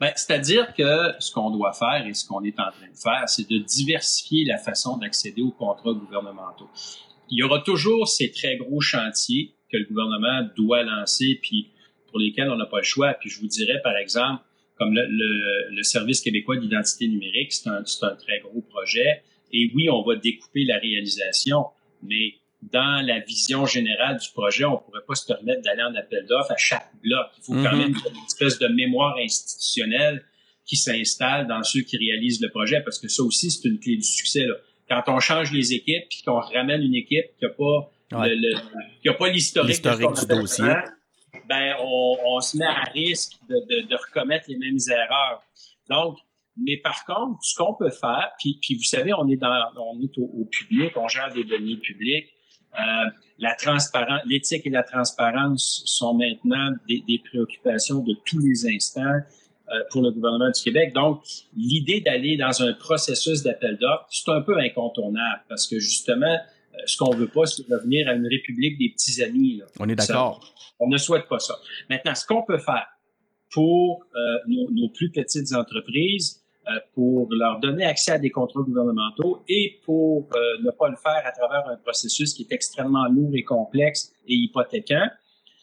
[0.05, 3.27] Ben, C'est-à-dire que ce qu'on doit faire et ce qu'on est en train de faire,
[3.27, 6.69] c'est de diversifier la façon d'accéder aux contrats gouvernementaux.
[7.31, 11.71] Il y aura toujours ces très gros chantiers que le gouvernement doit lancer, puis
[12.09, 13.15] pour lesquels on n'a pas le choix.
[13.15, 14.43] Puis je vous dirais, par exemple,
[14.77, 19.23] comme le, Service québécois d'identité numérique, c'est un très gros projet.
[19.55, 21.65] Et oui, on va découper la réalisation,
[22.03, 22.35] mais
[22.73, 26.53] dans la vision générale du projet, on pourrait pas se permettre d'aller en appel d'offres
[26.53, 27.27] à chaque bloc.
[27.39, 27.77] Il faut quand mm-hmm.
[27.77, 30.25] même une espèce de mémoire institutionnelle
[30.65, 33.97] qui s'installe dans ceux qui réalisent le projet, parce que ça aussi, c'est une clé
[33.97, 34.47] du succès.
[34.47, 34.55] Là.
[34.89, 38.35] Quand on change les équipes, puis qu'on ramène une équipe qui n'a pas ouais.
[38.35, 38.57] le,
[39.03, 40.73] qui a pas l'historique du dossier,
[41.49, 45.43] ben on, on, se met à risque de, de, de, recommettre les mêmes erreurs.
[45.91, 46.17] Donc,
[46.57, 50.01] mais par contre, ce qu'on peut faire, puis, puis vous savez, on est dans, on
[50.01, 52.34] est au, au public, on gère des données publiques.
[52.75, 58.67] Euh, la transparence, l'éthique et la transparence sont maintenant des, des, préoccupations de tous les
[58.67, 59.21] instants
[59.73, 60.93] euh, pour le gouvernement du Québec.
[60.93, 61.23] Donc,
[61.57, 66.79] l'idée d'aller dans un processus d'appel d'offres, c'est un peu incontournable parce que justement, euh,
[66.85, 69.57] ce qu'on veut pas, c'est revenir à une république des petits amis.
[69.57, 69.65] Là.
[69.81, 70.55] On est d'accord.
[70.79, 71.55] On ne souhaite pas ça.
[71.89, 72.87] Maintenant, ce qu'on peut faire
[73.53, 76.44] pour euh, nos, nos, plus petites entreprises,
[76.95, 81.23] pour leur donner accès à des contrats gouvernementaux et pour euh, ne pas le faire
[81.25, 85.09] à travers un processus qui est extrêmement lourd et complexe et hypothéquant,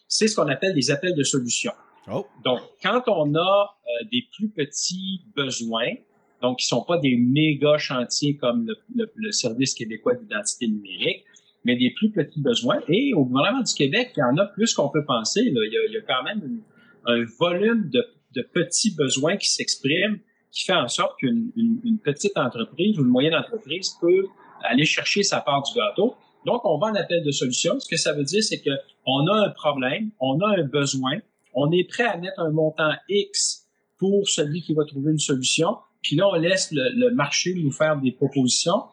[0.08, 1.74] c'est ce qu'on appelle des appels de solutions.
[2.12, 2.26] Oh.
[2.44, 5.94] Donc, quand on a euh, des plus petits besoins,
[6.42, 11.24] donc qui sont pas des méga chantiers comme le, le, le Service québécois d'identité numérique,
[11.64, 12.80] mais des plus petits besoins.
[12.88, 15.44] Et au gouvernement du Québec, il y en a plus qu'on peut penser.
[15.44, 15.62] Là.
[15.66, 16.62] Il, y a, il y a quand même une,
[17.06, 18.04] un volume de,
[18.36, 20.18] de petits besoins qui s'expriment
[20.52, 24.28] qui fait en sorte qu'une une, une petite entreprise ou une moyenne entreprise peut
[24.64, 26.16] aller chercher sa part du gâteau.
[26.46, 27.80] Donc, on va en appel de solution.
[27.80, 28.72] Ce que ça veut dire, c'est que
[29.06, 31.20] on a un problème, on a un besoin,
[31.54, 35.78] on est prêt à mettre un montant X pour celui qui va trouver une solution.
[36.02, 38.84] Puis là, on laisse le, le marché nous faire des propositions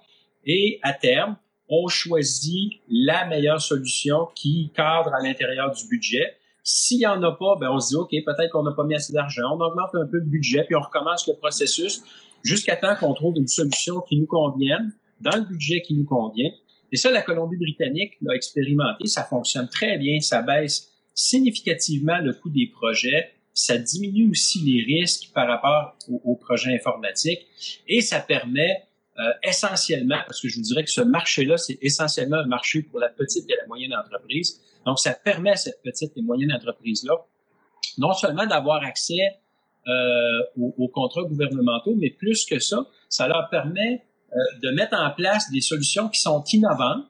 [0.45, 1.37] et à terme,
[1.69, 6.37] on choisit la meilleure solution qui cadre à l'intérieur du budget
[6.71, 8.95] s'il y en a pas, ben on se dit OK, peut-être qu'on n'a pas mis
[8.95, 12.03] assez d'argent, on augmente un peu le budget, puis on recommence le processus
[12.43, 16.51] jusqu'à temps qu'on trouve une solution qui nous convienne, dans le budget qui nous convient.
[16.93, 22.51] Et ça, la Colombie-Britannique l'a expérimenté, ça fonctionne très bien, ça baisse significativement le coût
[22.51, 27.47] des projets, ça diminue aussi les risques par rapport aux projets informatiques
[27.89, 28.83] et ça permet
[29.19, 33.01] euh, essentiellement, parce que je vous dirais que ce marché-là, c'est essentiellement un marché pour
[33.01, 37.15] la petite et la moyenne entreprise, donc, ça permet à cette petite et moyenne entreprise-là
[37.99, 39.37] non seulement d'avoir accès
[39.87, 44.03] euh, aux, contrats gouvernementaux, mais plus que ça, ça leur permet
[44.33, 47.05] euh, de mettre en place des solutions qui sont innovantes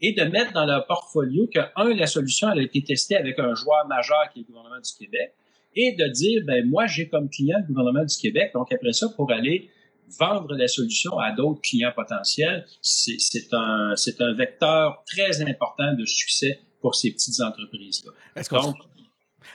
[0.00, 3.38] et de mettre dans leur portfolio que, un, la solution, elle a été testée avec
[3.38, 5.34] un joueur majeur qui est le gouvernement du Québec,
[5.76, 9.08] et de dire, ben moi, j'ai comme client le gouvernement du Québec, donc après ça,
[9.16, 9.70] pour aller
[10.18, 16.60] vendre la solution à d'autres clients potentiels, c'est un, un vecteur très important de succès
[16.80, 18.42] pour ces petites entreprises-là.
[18.50, 18.76] Donc,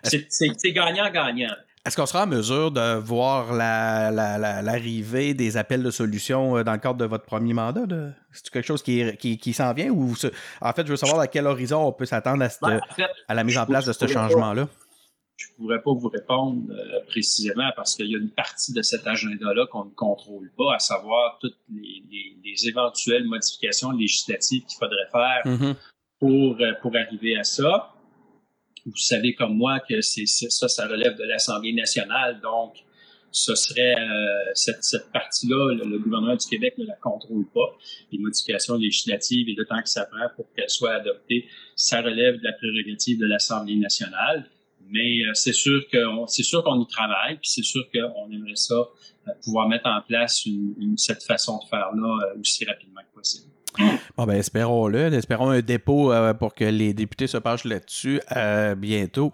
[0.04, 1.56] c'est gagnant-gagnant.
[1.88, 6.74] Est-ce qu'on sera en mesure de voir l'arrivée la, des appels de solutions euh, dans
[6.74, 7.84] le cadre de votre premier mandat?
[8.34, 10.14] C'est quelque chose qui, qui, qui s'en vient ou
[10.60, 12.82] en fait, je veux savoir à quel horizon on peut s'attendre à, ben,
[13.30, 14.68] à, la mise en place de ce changement-là?
[15.38, 18.82] Je ne pourrais pas vous répondre euh, précisément parce qu'il y a une partie de
[18.82, 22.04] cet agenda-là qu'on ne contrôle pas, à savoir toutes les,
[22.44, 25.76] les, éventuelles modifications législatives qu'il faudrait faire mm-hmm.
[26.20, 27.94] pour, euh, pour arriver à ça
[28.88, 32.74] vous savez comme moi que c'est ça, ça relève de l'Assemblée nationale, donc
[33.32, 37.78] ce serait euh, cette, cette partie-là, le, gouvernement du Québec ne la contrôle pas.
[38.12, 41.46] Les modifications législatives et le temps que ça prend pour qu'elles soient adoptées,
[41.76, 44.50] ça relève de la prérogative de l'Assemblée nationale.
[44.90, 48.56] Mais euh, c'est sûr qu'on c'est sûr qu'on y travaille, puis c'est sûr qu'on aimerait
[48.56, 50.46] ça euh, pouvoir mettre en place
[50.96, 53.48] cette façon de faire là aussi rapidement que possible.
[54.18, 55.14] Bon, ben, espérons-le.
[55.14, 59.32] Espérons un dépôt euh, pour que les députés se penchent là-dessus euh, bientôt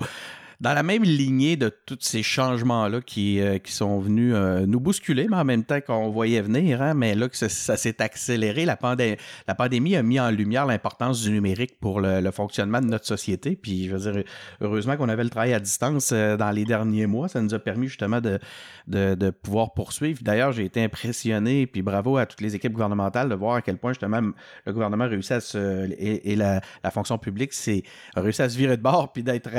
[0.64, 4.80] dans la même lignée de tous ces changements-là qui, euh, qui sont venus euh, nous
[4.80, 8.64] bousculer, mais en même temps qu'on voyait venir, hein, mais là que ça, s'est accéléré,
[8.64, 13.58] la, pandémie a mis en lumière l'importance du numérique pour le, fonctionnement de notre société.
[13.58, 14.24] Puis, je veux dire,
[14.62, 17.28] heureusement qu'on avait le travail à distance euh, dans les derniers mois.
[17.28, 18.40] Ça nous a permis justement de,
[18.88, 20.22] de, pouvoir poursuivre.
[20.24, 23.78] D'ailleurs, j'ai été impressionné, puis bravo à toutes les équipes gouvernementales de voir à quel
[23.78, 24.22] point justement
[24.66, 27.84] le gouvernement réussit à se, et, la, fonction publique c'est
[28.16, 29.50] réussi à se virer de bord, puis d'être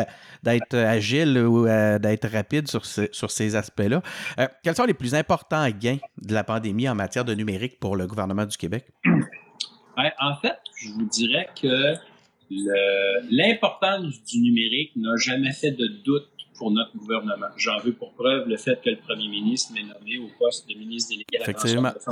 [0.94, 4.02] agile ou euh, d'être rapide sur, sur ces aspects-là.
[4.38, 7.96] Euh, quels sont les plus importants gains de la pandémie en matière de numérique pour
[7.96, 8.86] le gouvernement du Québec?
[9.96, 11.94] en fait, je vous dirais que
[13.30, 17.48] l'importance du numérique n'a jamais fait de doute pour notre gouvernement.
[17.56, 20.74] J'en veux pour preuve le fait que le premier ministre m'ait nommé au poste de
[20.74, 22.06] ministre délégué à la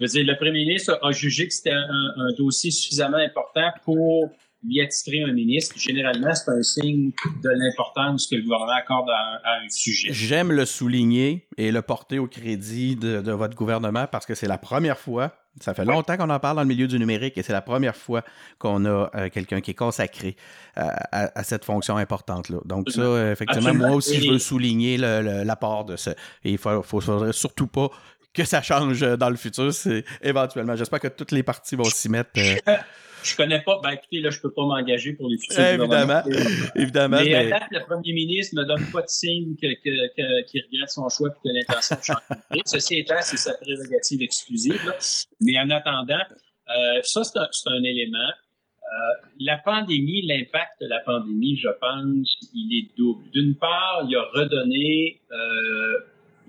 [0.00, 4.30] Je veux dire, le premier ministre a jugé que c'était un, dossier suffisamment important pour
[4.66, 9.40] lui attitrer un ministre, généralement, c'est un signe de l'importance que le gouvernement accorde à,
[9.64, 10.08] un sujet.
[10.12, 14.58] J'aime le souligner et le porter au crédit de, votre gouvernement parce que c'est la
[14.58, 17.52] première fois, ça fait longtemps qu'on en parle dans le milieu du numérique et c'est
[17.52, 18.22] la première fois
[18.58, 20.36] qu'on a euh, quelqu'un qui est consacré
[20.78, 22.58] euh, à, cette fonction importante-là.
[22.64, 26.10] Donc ça, effectivement, moi aussi, je veux souligner l'apport de ce.
[26.44, 27.90] Et il faut, faut, faudrait surtout pas
[28.34, 30.74] que ça change dans le futur, c'est éventuellement.
[30.76, 32.30] J'espère que toutes les parties vont s'y mettre.
[32.36, 32.76] Euh,
[33.24, 33.80] je connais pas.
[33.82, 35.58] Ben écoutez, là, je peux pas m'engager pour les futurs.
[35.58, 36.22] Évidemment.
[36.76, 37.16] Évidemment.
[37.16, 37.50] Mais, mais...
[37.50, 41.28] Date, le premier ministre ne donne pas de signe qu'il que, que, regrette son choix
[41.28, 42.62] et que l'intention de changer.
[42.66, 44.80] Ceci étant, c'est sa prérogative exclusive.
[44.86, 44.94] Là.
[45.40, 46.22] Mais en attendant,
[46.68, 48.18] euh, ça, c'est un, un, élément.
[48.18, 53.28] Euh, la pandémie, l'impact de la pandémie, je pense, il est double.
[53.30, 55.98] D'une part, il a redonné euh,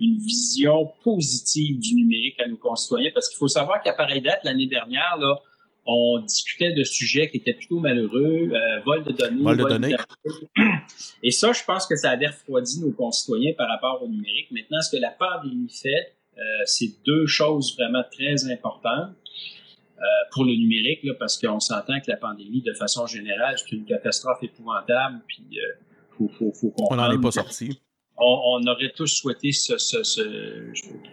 [0.00, 4.40] une vision positive du numérique à nos concitoyens, parce qu'il faut savoir qu'à pareille date,
[4.44, 5.38] l'année dernière, là,
[5.86, 9.42] on discutait de sujets qui étaient plutôt malheureux, euh, vol de données.
[9.42, 9.96] Vol de données.
[11.22, 14.48] Et ça, je pense que ça a refroidi nos concitoyens par rapport au numérique.
[14.50, 19.14] Maintenant, ce que la pandémie fait, euh, c'est deux choses vraiment très importantes.
[19.98, 23.74] Euh, pour le numérique, là, parce qu'on s'entend que la pandémie, de façon générale, c'est
[23.74, 25.72] une catastrophe épouvantable, puis euh,
[26.18, 27.80] faut, faut, faut On n'en est pas sorti
[28.18, 30.22] on, aurait tous souhaité ce, ce, ce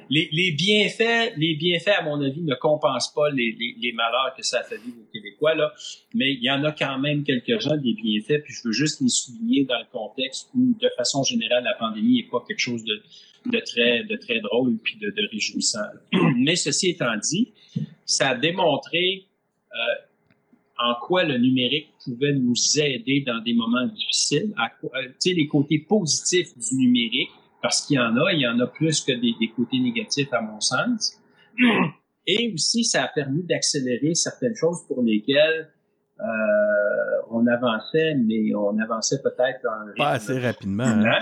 [0.10, 4.34] les, les, bienfaits, les bienfaits, à mon avis, ne compensent pas les, les, les, malheurs
[4.38, 5.74] que ça a fait vivre aux Québécois, là.
[6.14, 9.10] Mais il y en a quand même quelques-uns des bienfaits, puis je veux juste les
[9.10, 13.02] souligner dans le contexte où, de façon générale, la pandémie n'est pas quelque chose de,
[13.48, 15.80] de très, de très drôle puis de, de réjouissant.
[16.38, 17.52] Mais ceci étant dit,
[18.06, 19.26] ça a démontré
[19.74, 19.78] euh,
[20.84, 25.80] en quoi le numérique pouvait nous aider dans des moments difficiles, à euh, les côtés
[25.80, 27.30] positifs du numérique,
[27.62, 30.42] parce qu'il y en a, il y en a plus que des, côtés négatifs à
[30.42, 31.18] mon sens.
[32.28, 35.73] Et aussi, ça a permis d'accélérer certaines choses pour lesquelles
[37.34, 39.62] on avançait, mais on avançait peut-être
[39.98, 40.84] pas assez rapidement.
[40.84, 41.20] Hein.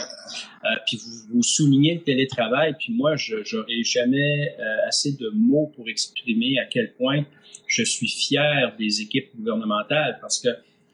[0.63, 5.29] Euh, puis vous, vous soulignez le télétravail, puis moi, je j'aurais jamais euh, assez de
[5.33, 7.23] mots pour exprimer à quel point
[7.67, 10.49] je suis fier des équipes gouvernementales, parce que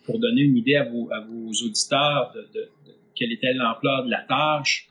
[0.06, 4.06] pour donner une idée à vos, à vos auditeurs de, de, de quelle était l'ampleur
[4.06, 4.90] de la tâche,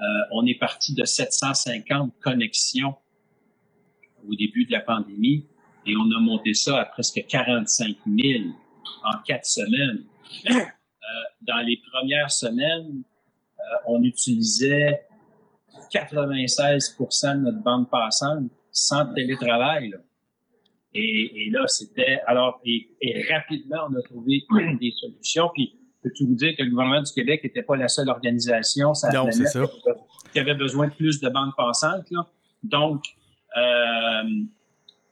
[0.00, 2.94] euh, on est parti de 750 connexions
[4.28, 5.46] au début de la pandémie
[5.88, 8.44] et on a monté ça à presque 45 000
[9.04, 10.04] en quatre semaines.
[10.50, 13.02] Euh, dans les premières semaines,
[13.58, 15.06] euh, on utilisait
[15.90, 19.88] 96% de notre bande passante sans télétravail.
[19.88, 19.98] Là.
[20.94, 22.20] Et, et, là, c'était...
[22.26, 22.88] Alors, et,
[23.30, 24.44] rapidement, on a trouvé
[24.80, 25.50] des solutions.
[25.54, 29.10] Puis, peux-tu vous dire que le gouvernement du Québec n'était pas la seule organisation ça
[29.10, 29.64] non, c'est ça.
[30.32, 32.10] qui avait besoin de plus de bandes passantes.
[32.10, 32.26] Là?
[32.62, 33.04] Donc,
[33.56, 34.22] euh,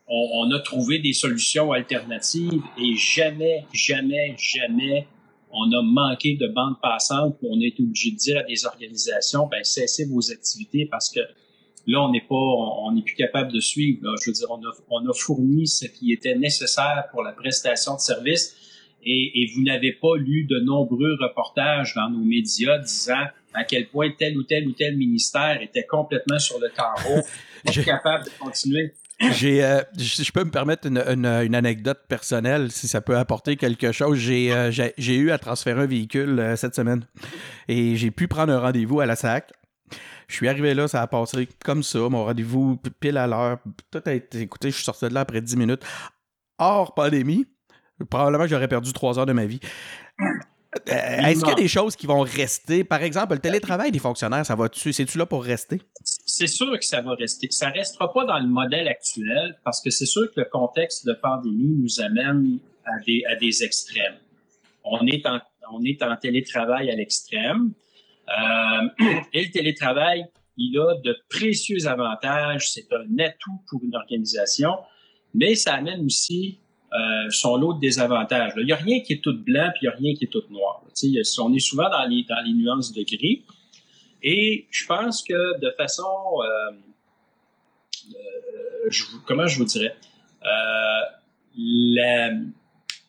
[0.08, 5.06] on, on, a trouvé des solutions alternatives et jamais, jamais, jamais
[5.50, 7.36] on a manqué de bandes passantes.
[7.42, 11.20] On est obligé de dire à des organisations, ben cessez vos activités parce que
[11.86, 14.14] là, on n'est pas, on n'est plus capable de suivre.
[14.22, 17.94] Je veux dire, on a, on a fourni ce qui était nécessaire pour la prestation
[17.94, 18.54] de service.
[19.08, 23.88] Et, et vous n'avez pas lu de nombreux reportages dans nos médias disant à quel
[23.88, 27.22] point tel ou tel ou tel ministère était complètement sur le carreau,
[27.64, 28.92] pas capable de continuer.
[29.18, 33.90] J'ai, euh, je peux me permettre une, une, anecdote personnelle, si ça peut apporter quelque
[33.90, 34.18] chose.
[34.18, 37.06] J'ai, euh, j'ai, eu à transférer un véhicule euh, cette semaine
[37.66, 39.52] et j'ai pu prendre un rendez-vous à la SAC.
[40.28, 43.58] Je suis arrivé là, ça a passé comme ça, mon rendez-vous pile à l'heure.
[43.90, 45.84] Tout a été écoutez, je suis sorti de là après 10 minutes.
[46.58, 47.46] Hors pandémie,
[48.10, 49.60] probablement j'aurais perdu 3 heures de ma vie.
[50.88, 52.84] Euh, est-ce qu'il y a des choses qui vont rester?
[52.84, 54.92] Par exemple, le télétravail des fonctionnaires, ça va-tu?
[54.92, 55.80] C'est-tu là pour rester?
[56.04, 57.48] C'est sûr que ça va rester.
[57.50, 61.14] Ça restera pas dans le modèle actuel parce que c'est sûr que le contexte de
[61.14, 64.18] pandémie nous amène à des, à des extrêmes.
[64.84, 65.40] On est en,
[65.72, 67.72] on est en télétravail à l'extrême.
[68.28, 70.24] Euh, et le télétravail,
[70.56, 72.70] il a de précieux avantages.
[72.72, 74.72] C'est un atout pour une organisation,
[75.34, 76.60] mais ça amène aussi
[76.92, 78.52] euh, son lot de désavantages.
[78.56, 80.28] Il n'y a rien qui est tout blanc, puis il n'y a rien qui est
[80.28, 80.82] tout noir.
[80.84, 83.44] on est souvent dans les, dans les nuances de gris.
[84.22, 86.72] Et je pense que de façon, euh,
[88.14, 88.90] euh
[89.26, 89.94] comment je vous dirais,
[90.44, 91.00] euh,
[91.56, 92.30] la,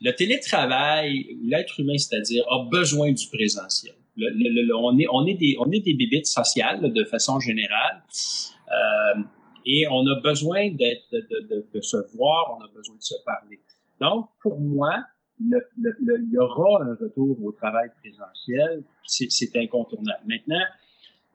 [0.01, 3.93] le télétravail, l'être humain, c'est-à-dire, a besoin du présentiel.
[4.19, 8.03] On, est, on, est des, on est des bébites sociales de façon générale.
[8.69, 9.21] Euh,
[9.65, 13.59] et on a besoin de, se voir, on a besoin de se parler.
[14.01, 15.03] Donc, pour moi,
[15.39, 20.21] le, le, il y aura un retour au travail présentiel, c'est incontournable.
[20.25, 20.63] Maintenant,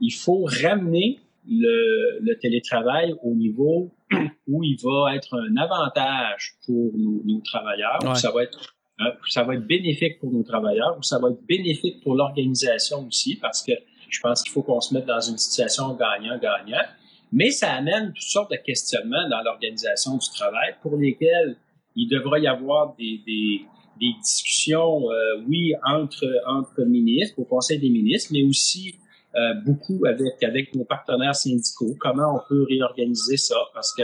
[0.00, 3.90] il faut ramener le, le, télétravail au niveau
[4.48, 9.10] où il va être un avantage pour nos, nos travailleurs, où ça va être euh,
[9.28, 13.36] ça va être bénéfique pour nos travailleurs, où ça va être bénéfique pour l'organisation aussi,
[13.36, 13.72] parce que
[14.08, 16.84] je pense qu'il faut qu'on se mette dans une situation gagnant-gagnant.
[17.32, 21.56] Mais ça amène toutes sortes de questionnements dans l'organisation du travail pour lesquels
[21.96, 23.62] il devrait y avoir des, des,
[24.00, 28.94] des discussions, euh, oui, entre, entre ministres, au Conseil des ministres, mais aussi
[29.34, 31.94] euh, beaucoup avec, avec nos partenaires syndicaux.
[32.00, 33.56] Comment on peut réorganiser ça?
[33.74, 34.02] Parce que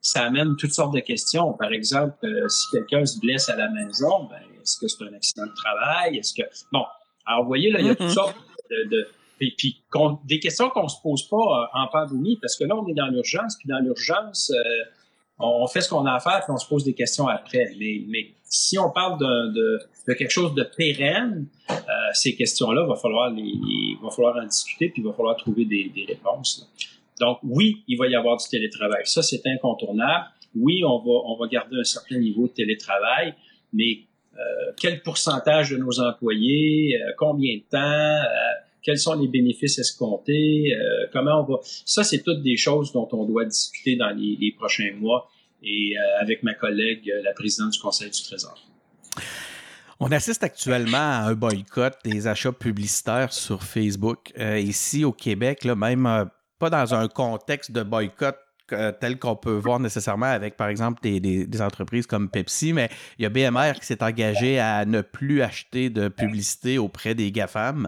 [0.00, 1.52] ça amène toutes sortes de questions.
[1.54, 5.14] Par exemple, euh, si quelqu'un se blesse à la maison, ben, est-ce que c'est un
[5.14, 6.18] accident de travail?
[6.18, 6.42] Est-ce que...
[6.72, 6.84] Bon,
[7.26, 8.14] alors vous voyez, là, il y a toutes mm-hmm.
[8.14, 8.36] sortes
[8.70, 8.88] de...
[8.90, 9.08] de
[9.40, 9.82] et puis,
[10.24, 13.56] des questions qu'on se pose pas en pandémie, parce que là, on est dans l'urgence,
[13.58, 14.50] puis dans l'urgence,
[15.38, 17.70] on fait ce qu'on a à faire, puis on se pose des questions après.
[17.78, 21.74] Mais, mais si on parle de, de, de quelque chose de pérenne, euh,
[22.12, 23.52] ces questions-là, va falloir les,
[24.02, 26.70] va falloir en discuter, puis il va falloir trouver des, des réponses.
[27.20, 29.02] Donc oui, il va y avoir du télétravail.
[29.04, 30.26] Ça, c'est incontournable.
[30.56, 33.34] Oui, on va, on va garder un certain niveau de télétravail,
[33.72, 34.00] mais
[34.36, 38.24] euh, quel pourcentage de nos employés, euh, combien de temps, euh,
[38.84, 41.58] quels sont les bénéfices escomptés, euh, comment on va.
[41.84, 45.28] Ça, c'est toutes des choses dont on doit discuter dans les, prochains mois
[45.62, 48.54] et euh, avec ma collègue, la présidente du Conseil du Trésor.
[50.00, 54.32] On assiste actuellement à un boycott des achats publicitaires sur Facebook.
[54.38, 58.36] Euh, ici au Québec, là, même pas dans un contexte de boycott
[59.00, 63.26] tel qu'on peut voir nécessairement avec, par exemple, des, entreprises comme Pepsi, mais il y
[63.26, 67.86] a BMR qui s'est engagé à ne plus acheter de publicité auprès des GAFAM.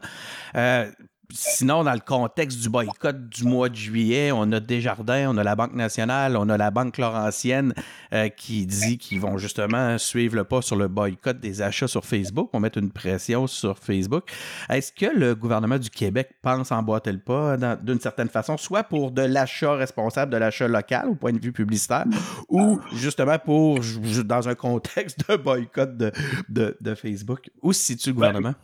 [0.57, 0.91] Euh,
[1.31, 5.43] Sinon, dans le contexte du boycott du mois de juillet, on a Desjardins, on a
[5.43, 7.75] la Banque nationale, on a la Banque Laurentienne
[8.13, 12.05] euh, qui dit qu'ils vont justement suivre le pas sur le boycott des achats sur
[12.05, 14.31] Facebook, on mettre une pression sur Facebook.
[14.69, 19.11] Est-ce que le gouvernement du Québec pense emboîter le pas d'une certaine façon, soit pour
[19.11, 22.05] de l'achat responsable de l'achat local au point de vue publicitaire,
[22.49, 23.81] ou justement pour,
[24.25, 26.13] dans un contexte de boycott de,
[26.49, 27.51] de, de Facebook?
[27.63, 28.55] Où se situe le gouvernement?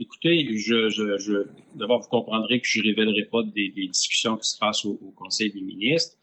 [0.00, 4.36] Écoutez, je, je, je d'abord, vous comprendrez que je ne révélerai pas des, des, discussions
[4.36, 6.16] qui se passent au, Conseil des ministres.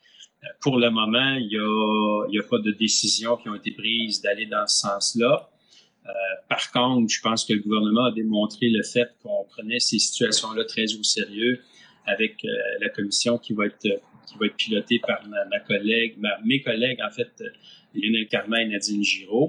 [0.44, 4.22] Euh, pour le moment, il n'y a, a pas de décisions qui ont été prises
[4.22, 5.50] d'aller dans ce sens-là.
[6.06, 6.10] Euh,
[6.48, 10.64] par contre, je pense que le gouvernement a démontré le fait qu'on prenait ces situations-là
[10.64, 11.60] très au sérieux
[12.06, 12.50] avec euh,
[12.80, 13.82] la commission qui va être
[14.28, 17.44] qui va être pilotée par ma, collègue, mes collègues en fait,
[17.94, 19.48] Lionel Carman et Nadine Giraud.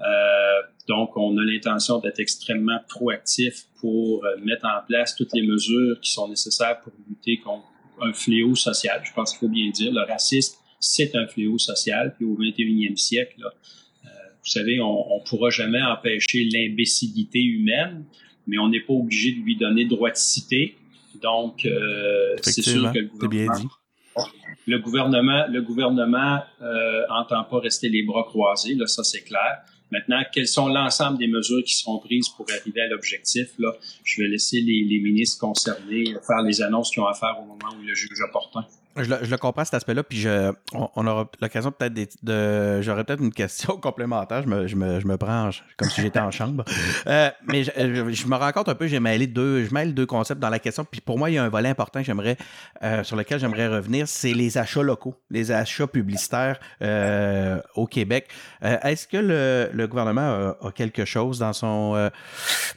[0.00, 5.46] Euh, donc, on a l'intention d'être extrêmement proactif pour euh, mettre en place toutes les
[5.46, 7.66] mesures qui sont nécessaires pour lutter contre
[8.00, 9.00] un fléau social.
[9.04, 12.14] Je pense qu'il faut bien dire, le racisme, c'est un fléau social.
[12.16, 14.08] Puis au 21e siècle, là, euh,
[14.42, 18.04] vous savez, on ne pourra jamais empêcher l'imbécilité humaine,
[18.46, 20.76] mais on n'est pas obligé de lui donner droit de cité.
[21.22, 24.22] Donc, euh, c'est sûr que le gouvernement, bien dit.
[24.66, 28.74] le gouvernement, le gouvernement euh, entend pas rester les bras croisés.
[28.74, 29.60] Là, ça c'est clair.
[29.90, 33.48] Maintenant, quelles sont l'ensemble des mesures qui seront prises pour arriver à l'objectif?
[33.58, 33.72] Là,
[34.04, 37.76] je vais laisser les, ministres concernés faire les annonces qu'ils ont à faire au moment
[37.76, 38.64] où le juge opportun.
[38.96, 43.04] Je le, je le, comprends cet aspect-là, puis je, on, aura l'occasion peut-être de, j'aurais
[43.04, 44.42] peut-être une question complémentaire.
[44.42, 46.64] Je me, je me, je me prends comme si j'étais en chambre,
[47.06, 47.70] euh, mais je,
[48.10, 50.58] je, me rends compte un peu, j'ai mêlé deux, je mêle deux concepts dans la
[50.58, 50.84] question.
[50.84, 52.36] Puis pour moi, il y a un volet important, j'aimerais,
[52.82, 58.28] euh, sur lequel j'aimerais revenir, c'est les achats locaux, les achats publicitaires euh, au Québec.
[58.64, 62.10] Euh, est-ce que le, le gouvernement a, a, quelque chose dans son, euh,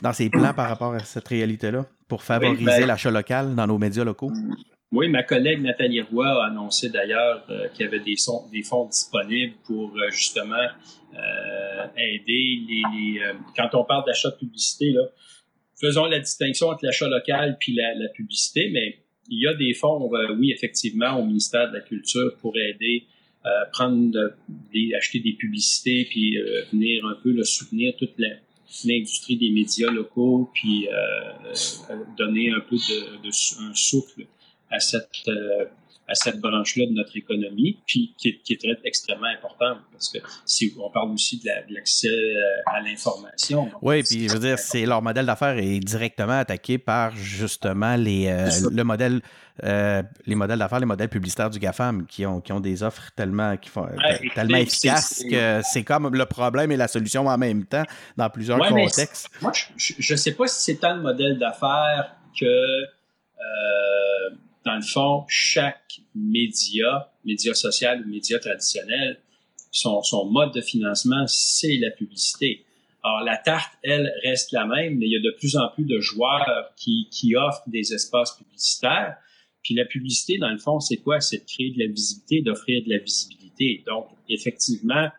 [0.01, 3.67] dans ses plans par rapport à cette réalité-là pour favoriser oui, ben, l'achat local dans
[3.67, 4.31] nos médias locaux?
[4.93, 9.55] Oui, ma collègue Nathalie Roy a annoncé d'ailleurs euh, qu'il y avait des, fonds disponibles
[9.65, 10.67] pour euh, justement
[11.15, 13.19] euh, aider les,
[13.57, 14.93] quand on parle d'achat de publicité
[15.81, 19.73] faisons la distinction entre l'achat local puis la, la, publicité, mais il y a des
[19.73, 23.07] fonds, oui effectivement, au ministère de la Culture pour aider
[23.71, 24.35] prendre
[24.71, 26.37] des, acheter des publicités puis
[26.71, 28.13] venir un peu le soutenir toute
[28.85, 30.87] l'industrie des médias locaux puis
[32.15, 34.27] donner un peu de, de un souffle
[34.73, 35.65] à cette euh,
[36.07, 40.19] à cette branche-là de notre économie, puis qui, qui est très extrêmement importante parce que
[40.45, 43.69] si on parle aussi de l'accès euh, à l'information.
[43.81, 48.27] Oui, puis je veux dire, c'est leur modèle d'affaires est directement attaqué par justement les
[48.27, 49.21] euh, le modèle
[49.63, 53.11] euh, les modèles d'affaires, les modèles publicitaires du GAFAM qui ont, qui ont des offres
[53.15, 57.37] tellement qui font ouais, tellement efficaces que c'est comme le problème et la solution en
[57.37, 57.83] même temps
[58.17, 59.29] dans plusieurs ouais, contextes.
[59.41, 64.81] Moi, je ne sais pas si c'est tant le modèle d'affaires que euh, dans le
[64.81, 69.19] fond, chaque média, média social ou média traditionnel,
[69.71, 72.65] son, son mode de financement, c'est la publicité.
[73.03, 75.83] Alors, la tarte, elle, reste la même, mais il y a de plus en plus
[75.83, 79.17] de joueurs qui, qui offrent des espaces publicitaires.
[79.61, 81.19] Puis la publicité, dans le fond, c'est quoi?
[81.19, 83.83] C'est de créer de la visibilité, d'offrir de la visibilité.
[83.85, 85.09] Donc, effectivement,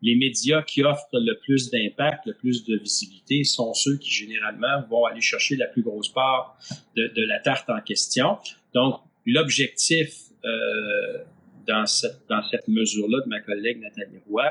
[0.00, 4.82] les médias qui offrent le plus d'impact, le plus de visibilité sont ceux qui généralement
[4.88, 6.58] vont aller chercher la plus grosse part
[6.96, 8.38] de, de la tarte en question.
[8.74, 10.14] Donc, l'objectif
[10.44, 11.24] euh,
[11.66, 14.44] dans cette, dans cette mesure-là de ma collègue Nathalie Roy,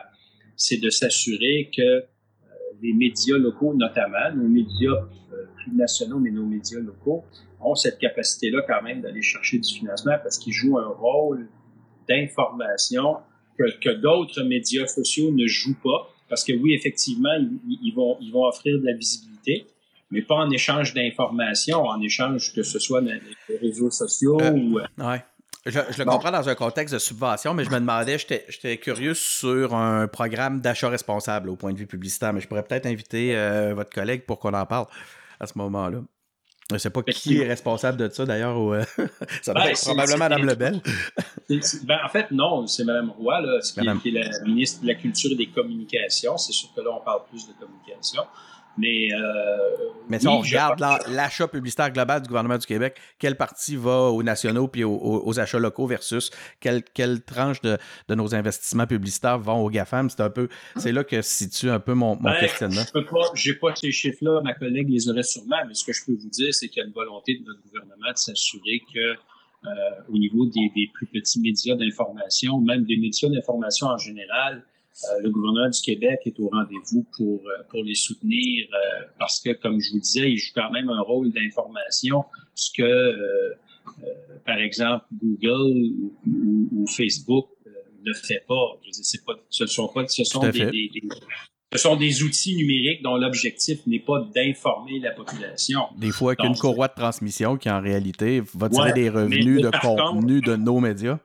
[0.55, 2.05] c'est de s'assurer que euh,
[2.81, 7.23] les médias locaux, notamment, nos médias euh, plus nationaux, mais nos médias locaux,
[7.59, 11.47] ont cette capacité-là quand même d'aller chercher du financement parce qu'ils jouent un rôle
[12.07, 13.17] d'information
[13.57, 16.13] que, que d'autres médias sociaux ne jouent pas.
[16.29, 19.65] Parce que oui, effectivement, ils, ils, vont, ils vont offrir de la visibilité,
[20.11, 24.51] mais pas en échange d'informations, en échange que ce soit dans les réseaux sociaux euh,
[24.51, 24.79] ou...
[24.97, 25.23] Ouais.
[25.65, 26.11] Je, je le bon.
[26.11, 30.61] comprends dans un contexte de subvention, mais je me demandais, j'étais curieux sur un programme
[30.61, 34.23] d'achat responsable au point de vue publicitaire, mais je pourrais peut-être inviter euh, votre collègue
[34.25, 34.85] pour qu'on en parle
[35.41, 35.99] à ce moment-là.
[36.69, 38.59] Je ne sais pas qui est responsable de ça d'ailleurs.
[38.59, 38.83] Ou, euh,
[39.41, 40.81] ça doit ben, être probablement Mme Lebel.
[41.49, 44.01] Ben, en fait, non, c'est Mme Roy, là, qui, Madame.
[44.01, 46.35] qui, est la ministre de la Culture et des Communications.
[46.37, 48.23] C'est sûr que là, on parle plus de communication.
[48.77, 49.57] Mais, euh,
[50.09, 54.09] Mais si oui, on regarde l'achat publicitaire global du gouvernement du Québec, quelle partie va
[54.09, 58.85] aux nationaux puis aux, aux achats locaux versus quelle, quelle tranche de, de, nos investissements
[58.85, 60.09] publicitaires vont aux GAFAM?
[60.09, 62.83] C'est un peu, c'est là que se situe un peu mon, mon ben, questionnement.
[62.85, 65.93] Je peux pas, j'ai pas ces chiffres-là, ma collègue les aurait sûrement, mais ce que
[65.93, 68.83] je peux vous dire, c'est qu'il y a une volonté de notre gouvernement de s'assurer
[68.93, 69.15] que
[69.65, 69.69] euh,
[70.09, 74.63] au niveau des, des plus petits médias d'information, même des médias d'information en général,
[75.21, 79.51] le gouvernement du Québec est au rendez-vous pour, euh, pour les soutenir euh, parce que,
[79.51, 82.23] comme je vous disais, il joue quand même un rôle d'information,
[82.55, 83.53] ce que,
[84.45, 85.93] par exemple, Google
[86.25, 87.47] ou, ou Facebook
[88.03, 88.79] ne fait pas.
[88.83, 89.33] Je dire, pas.
[89.49, 91.01] Ce sont pas, ce sont des, des, des,
[91.73, 95.81] ce sont des outils numériques dont l'objectif n'est pas d'informer la population.
[95.97, 99.69] Des fois, qu'une courroie de transmission qui, en réalité, va tirer ouais, des revenus de
[99.69, 101.19] contenu contre, de nos médias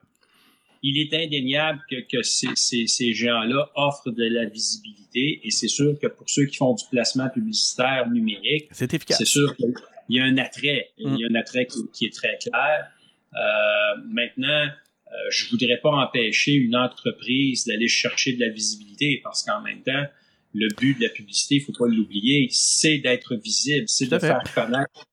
[0.83, 5.69] il est indéniable que, que ces, ces, ces gens-là offrent de la visibilité et c'est
[5.69, 9.17] sûr que pour ceux qui font du placement publicitaire numérique, c'est efficace.
[9.17, 9.73] C'est sûr qu'il
[10.09, 11.15] y a un attrait, mm.
[11.15, 12.87] il y a un attrait qui, qui est très clair.
[13.33, 19.43] Euh, maintenant, euh, je voudrais pas empêcher une entreprise d'aller chercher de la visibilité parce
[19.43, 20.05] qu'en même temps,
[20.53, 24.43] le but de la publicité, il faut pas l'oublier, c'est d'être visible, c'est de faire
[24.53, 25.07] connaître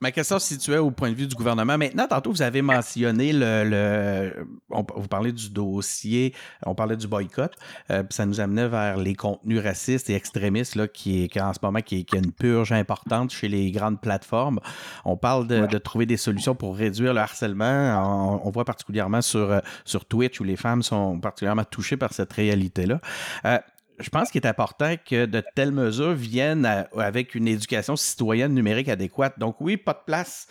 [0.00, 1.76] ma question se situait au point de vue du gouvernement.
[1.78, 4.32] Maintenant, tantôt, vous avez mentionné le.
[4.68, 6.34] vous parlez du dossier,
[6.64, 7.52] on parlait du boycott,
[7.90, 11.58] euh, ça nous amenait vers les contenus racistes et extrémistes, là, qui, est, en ce
[11.62, 14.60] moment, qui, qui, a une purge importante chez les grandes plateformes.
[15.04, 18.40] On parle de, trouver des solutions pour réduire le harcèlement.
[18.44, 22.32] On, voit particulièrement sur, euh, sur Twitch où les femmes sont particulièrement touchées par cette
[22.32, 23.00] réalité-là.
[23.44, 23.58] Euh,
[23.98, 28.88] je pense qu'il est important que de telles mesures viennent avec une éducation citoyenne numérique
[28.88, 29.38] adéquate.
[29.38, 30.46] Donc oui, pas de place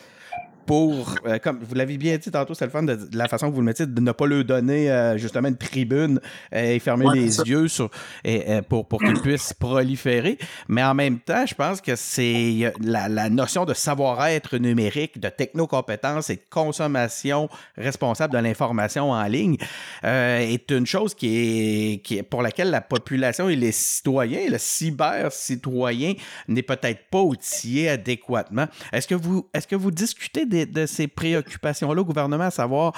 [0.68, 3.56] pour, euh, comme vous l'avez bien dit tantôt, c'est le fun de, la façon que
[3.56, 6.20] vous le mettez, de ne pas leur donner euh, justement une tribune
[6.54, 7.90] euh, et fermer les yeux sur,
[8.26, 10.38] et, pour, pour qu'ils puissent proliférer.
[10.68, 15.30] Mais en même temps, je pense que c'est la, la, notion de savoir-être numérique, de
[15.30, 19.58] technocompétence et de consommation responsable de l'information en ligne
[20.04, 24.58] est une chose qui est, qui est pour laquelle la population et les citoyens, le
[24.58, 26.14] cyber-citoyen
[26.50, 28.66] n'est peut-être pas outillé adéquatement.
[28.92, 32.94] Est-ce que vous, est-ce que vous discutez des de, ces préoccupations-là au gouvernement, à savoir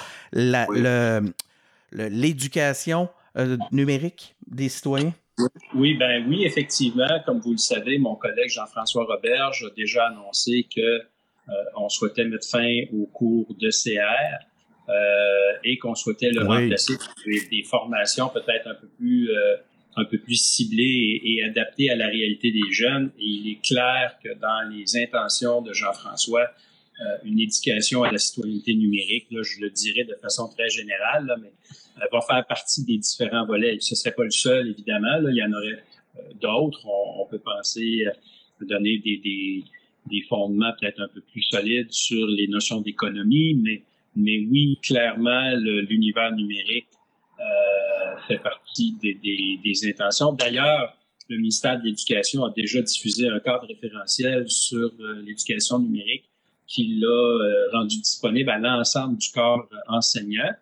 [1.92, 5.14] l'éducation euh, numérique des citoyens?
[5.74, 7.20] Oui, ben oui, effectivement.
[7.24, 12.24] Comme vous le savez, mon collègue Jean-François Roberge a déjà annoncé que euh, on souhaitait
[12.24, 14.44] mettre fin au cours de CR
[14.88, 14.92] euh,
[15.64, 19.30] et qu'on souhaitait le remplacer par des, formations peut-être un peu plus
[19.96, 23.10] un peu plus ciblées et, et, adaptées à la réalité des jeunes.
[23.18, 26.46] Et il est clair que dans les intentions de Jean-François, euh,
[27.24, 31.36] une éducation à la citoyenneté numérique, là, je le dirais de façon très générale, là,
[31.40, 31.50] mais
[32.00, 33.78] elle va faire partie des différents volets.
[33.80, 35.18] Ce ne serait pas le seul, évidemment.
[35.18, 35.82] Là, il y en aurait
[36.16, 36.86] euh, d'autres.
[36.86, 39.64] On, peut penser euh, donner des, des,
[40.06, 43.82] des fondements peut-être un peu plus solides sur les notions d'économie, mais,
[44.16, 46.88] mais oui, clairement, l'univers numérique
[47.38, 50.32] euh, fait partie des, des, des intentions.
[50.32, 50.96] D'ailleurs,
[51.28, 54.90] le ministère de l'Éducation a déjà diffusé un cadre référentiel sur
[55.24, 56.29] l'éducation numérique
[56.70, 60.52] qui l'a euh, rendu disponible à l'ensemble du corps enseignant,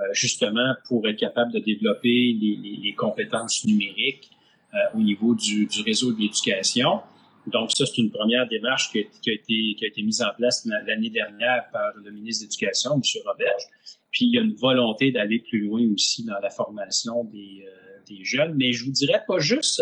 [0.00, 4.30] euh, justement pour être capable de développer les, compétences numériques
[4.74, 7.00] euh, au niveau du, réseau de l'éducation.
[7.46, 10.66] Donc ça, c'est une première démarche qui a, été, qui a été mise en place
[10.86, 13.00] l'année dernière par le ministre de l'Éducation, M.
[13.24, 13.62] Roberge.
[14.10, 17.64] Puis il y a une volonté d'aller plus loin aussi dans la formation des,
[18.08, 18.54] des jeunes.
[18.56, 19.80] Mais je vous dirais pas juste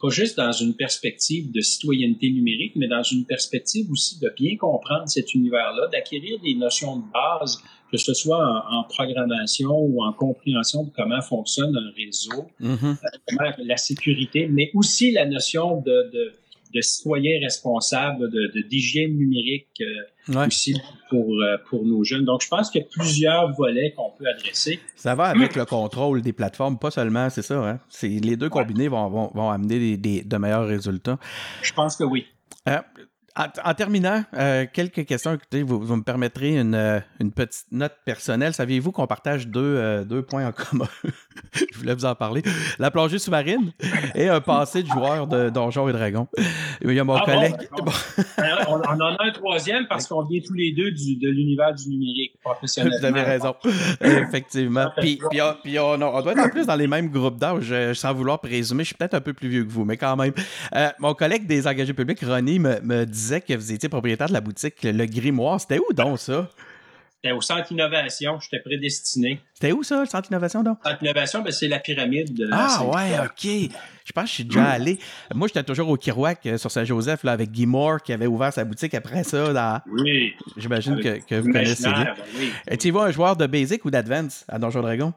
[0.00, 4.56] pas juste dans une perspective de citoyenneté numérique, mais dans une perspective aussi de bien
[4.56, 10.12] comprendre cet univers-là, d'acquérir des notions de base, que ce soit en, programmation ou en
[10.12, 12.96] compréhension de comment fonctionne un réseau, mm-hmm.
[13.40, 16.32] euh, la sécurité, mais aussi la notion de, de
[16.74, 20.74] de citoyens responsables, de d'hygiène numérique euh, aussi
[21.10, 22.24] pour, euh, pour nos jeunes.
[22.24, 24.80] Donc, je pense qu'il y a plusieurs volets qu'on peut adresser.
[24.94, 27.56] Ça va avec le contrôle des plateformes, pas seulement, c'est ça.
[27.68, 27.80] Hein?
[28.02, 31.18] Les deux combinés vont, vont, vont, amener des, de meilleurs résultats.
[31.62, 32.26] Je pense que oui.
[32.68, 32.78] Euh,
[33.64, 35.34] en, terminant, euh, quelques questions.
[35.34, 38.52] Écoutez, vous, me permettrez une, euh, une, petite note personnelle.
[38.52, 40.88] Saviez-vous qu'on partage deux, euh, deux points en commun?
[41.54, 42.42] Je voulais vous en parler.
[42.78, 43.72] La plongée sous-marine
[44.14, 46.26] et un passé de joueur de Donjons et Dragons.
[46.82, 47.54] Il y a mon ah collègue.
[48.68, 51.88] on, en a un troisième parce qu'on vient tous les deux du, de l'univers du
[51.88, 52.92] numérique professionnel.
[52.98, 53.54] Vous avez raison.
[54.00, 54.90] Effectivement.
[54.96, 55.20] Puis,
[55.62, 58.82] puis, on, doit être en plus dans les mêmes groupes d'âge, sans vouloir présumer.
[58.82, 60.32] Je suis peut-être un peu plus vieux que vous, mais quand même.
[60.98, 64.82] mon collègue des engagés publics, Ronnie, me, me que vous étiez propriétaire de la boutique
[64.82, 65.60] Le Grimoire.
[65.60, 66.48] C'était où donc ça?
[67.20, 68.38] C'était au Centre Innovation.
[68.38, 69.40] J'étais prédestiné.
[69.52, 70.78] C'était où ça, le Centre Innovation donc?
[70.84, 72.32] Le Centre Innovation, ben, c'est la pyramide.
[72.32, 73.72] De ah ouais, OK.
[74.04, 75.00] Je pense que je suis déjà allé.
[75.34, 78.52] Moi, j'étais toujours au Kirouac euh, sur Saint-Joseph là, avec Guy Moore qui avait ouvert
[78.52, 79.52] sa boutique après ça.
[79.52, 79.80] Dans...
[79.90, 80.34] Oui.
[80.56, 82.14] J'imagine que, vous connaissez bien.
[82.66, 85.12] Ben tu vois un joueur de Basic ou d'Advance à Donjon Dragon?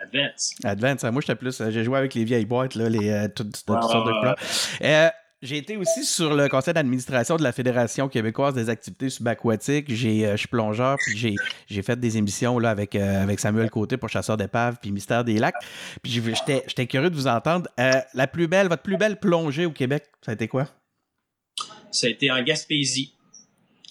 [0.00, 0.54] Advance.
[0.64, 1.02] Advance.
[1.04, 1.62] Moi, j'étais plus.
[1.70, 4.36] J'ai joué avec les vieilles boîtes, là, les, euh, toutes, sortes de couleurs.
[4.82, 5.08] Euh,
[5.40, 9.86] j'ai été aussi sur le conseil d'administration de la Fédération québécoise des activités subaquatiques.
[9.88, 11.36] J'ai, euh, je suis plongeur, puis
[11.68, 15.22] j'ai, fait des émissions là, avec, euh, avec Samuel Côté pour Chasseur d'épaves, puis Mystère
[15.22, 15.54] des lacs.
[16.02, 17.68] Puis j'étais, j'étais curieux de vous entendre.
[17.78, 20.66] Euh, la plus belle, votre plus belle plongée au Québec, ça a été quoi?
[21.92, 23.14] Ça a été en Gaspésie,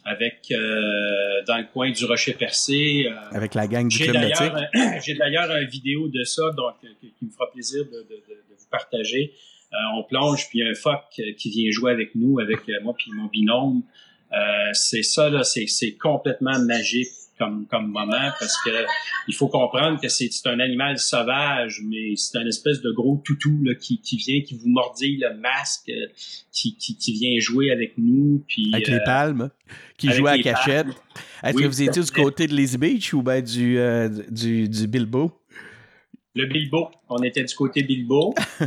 [0.04, 3.10] avec dans le coin du Rocher Percé.
[3.32, 4.16] avec la gang du Club
[5.06, 8.16] J'ai d'ailleurs une vidéo de ça, donc qui me fera plaisir de, de,
[8.50, 9.34] de vous partager.
[9.74, 12.59] Euh, on plonge, puis il y a un phoque qui vient jouer avec nous, avec
[12.70, 13.84] euh, moi puis mon binôme.
[14.32, 15.68] Euh, c'est ça, là, c'est,
[15.99, 18.72] complètement magique comme, comme moment parce que
[19.28, 23.61] il faut comprendre que c'est, un animal sauvage, mais c'est un espèce de gros toutou
[23.63, 25.91] là, qui, qui vient, qui vous mordit le masque,
[26.51, 28.43] qui, qui, vient jouer avec nous.
[28.47, 29.49] Puis, avec les palmes,
[29.97, 30.88] qui joue à cachette.
[31.43, 33.78] Est-ce que vous étiez du côté de Lazy Beach ou ben du,
[34.32, 35.34] du, du Bilbo?
[36.38, 36.90] Le Bilbo.
[37.10, 38.34] On était du côté Bilbo.
[38.62, 38.66] euh,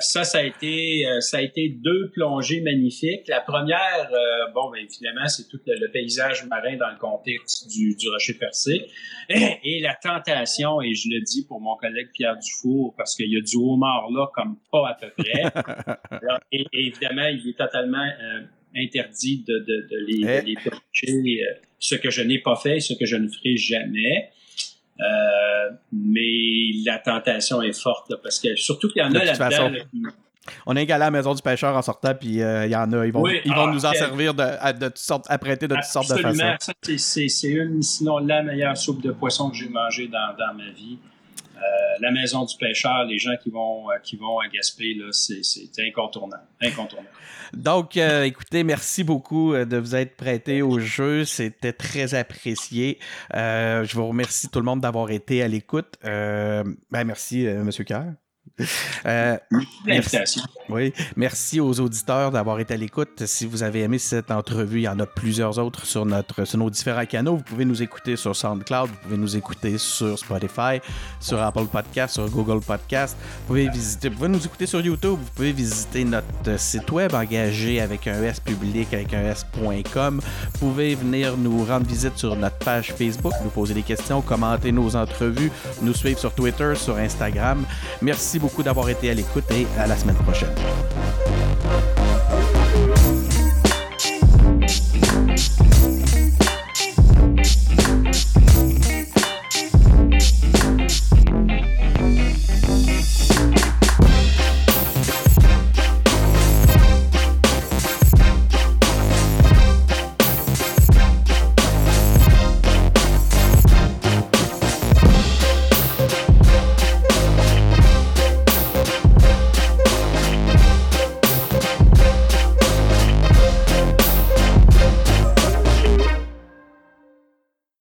[0.00, 3.26] ça, ça a été, euh, ça a été deux plongées magnifiques.
[3.28, 7.68] La première, euh, bon, ben, évidemment, c'est tout le, le, paysage marin dans le contexte
[7.70, 8.86] du, du rocher percé.
[9.30, 13.32] Et, et, la tentation, et je le dis pour mon collègue Pierre Dufour, parce qu'il
[13.32, 15.42] y a du homard là comme pas à peu près.
[16.10, 18.40] Alors, et, et, évidemment, il est totalement euh,
[18.76, 22.94] interdit de, de, de les, de les euh, ce que je n'ai pas fait, ce
[22.94, 24.30] que je ne ferai jamais.
[25.00, 29.24] Euh, mais la tentation est forte là, parce que surtout qu'il y en De a
[29.24, 29.70] là-dedans.
[29.70, 30.02] là, qui-
[30.66, 32.92] On est égalé à la maison du pêcheur en sortant, puis euh, il y en
[32.92, 35.24] a, ils vont, Oui, ils vont ah, nous en servir de, à, de toutes sortes,
[35.28, 36.52] à prêter de toutes sortes de Absolument.
[36.52, 36.56] façons.
[36.60, 40.34] Ça, c'est- c'est c'est une, sinon la meilleure soupe de poisson que j'ai mangée dans,
[40.38, 40.98] dans ma vie.
[41.56, 41.60] Euh,
[42.00, 46.42] la maison du pêcheur, les gens qui vont, euh, qui vont à Gaspé, c'est incontournable.
[46.60, 47.08] incontournable.
[47.52, 51.24] Donc, euh, écoutez, merci beaucoup de vous être prêté au jeu.
[51.24, 52.98] C'était très apprécié.
[53.32, 55.94] Je vous remercie tout le monde d'avoir été à l'écoute.
[56.02, 56.74] Ben,
[57.04, 58.06] merci, Monsieur Kerr.
[59.06, 59.36] Euh,
[59.84, 60.42] L'invitation.
[60.68, 63.24] oui, merci aux auditeurs d'avoir été à l'écoute.
[63.26, 66.58] Si vous avez aimé cette entrevue, il y en a plusieurs autres sur, notre, sur
[66.58, 67.36] nos différents canaux.
[67.36, 70.80] Vous pouvez nous écouter sur SoundCloud, vous pouvez nous écouter sur Spotify,
[71.20, 73.16] sur Apple Podcast, sur Google Podcast.
[73.20, 75.18] Vous pouvez visiter, vous pouvez nous écouter sur YouTube.
[75.20, 80.20] Vous pouvez visiter notre site web engagé avec un S public, avec un S.com.
[80.20, 84.70] Vous pouvez venir nous rendre visite sur notre page Facebook, nous poser des questions, commenter
[84.72, 85.50] nos entrevues,
[85.82, 87.64] nous suivre sur Twitter, sur Instagram.
[88.00, 90.54] Merci beaucoup d'avoir été à l'écoute et à la semaine prochaine.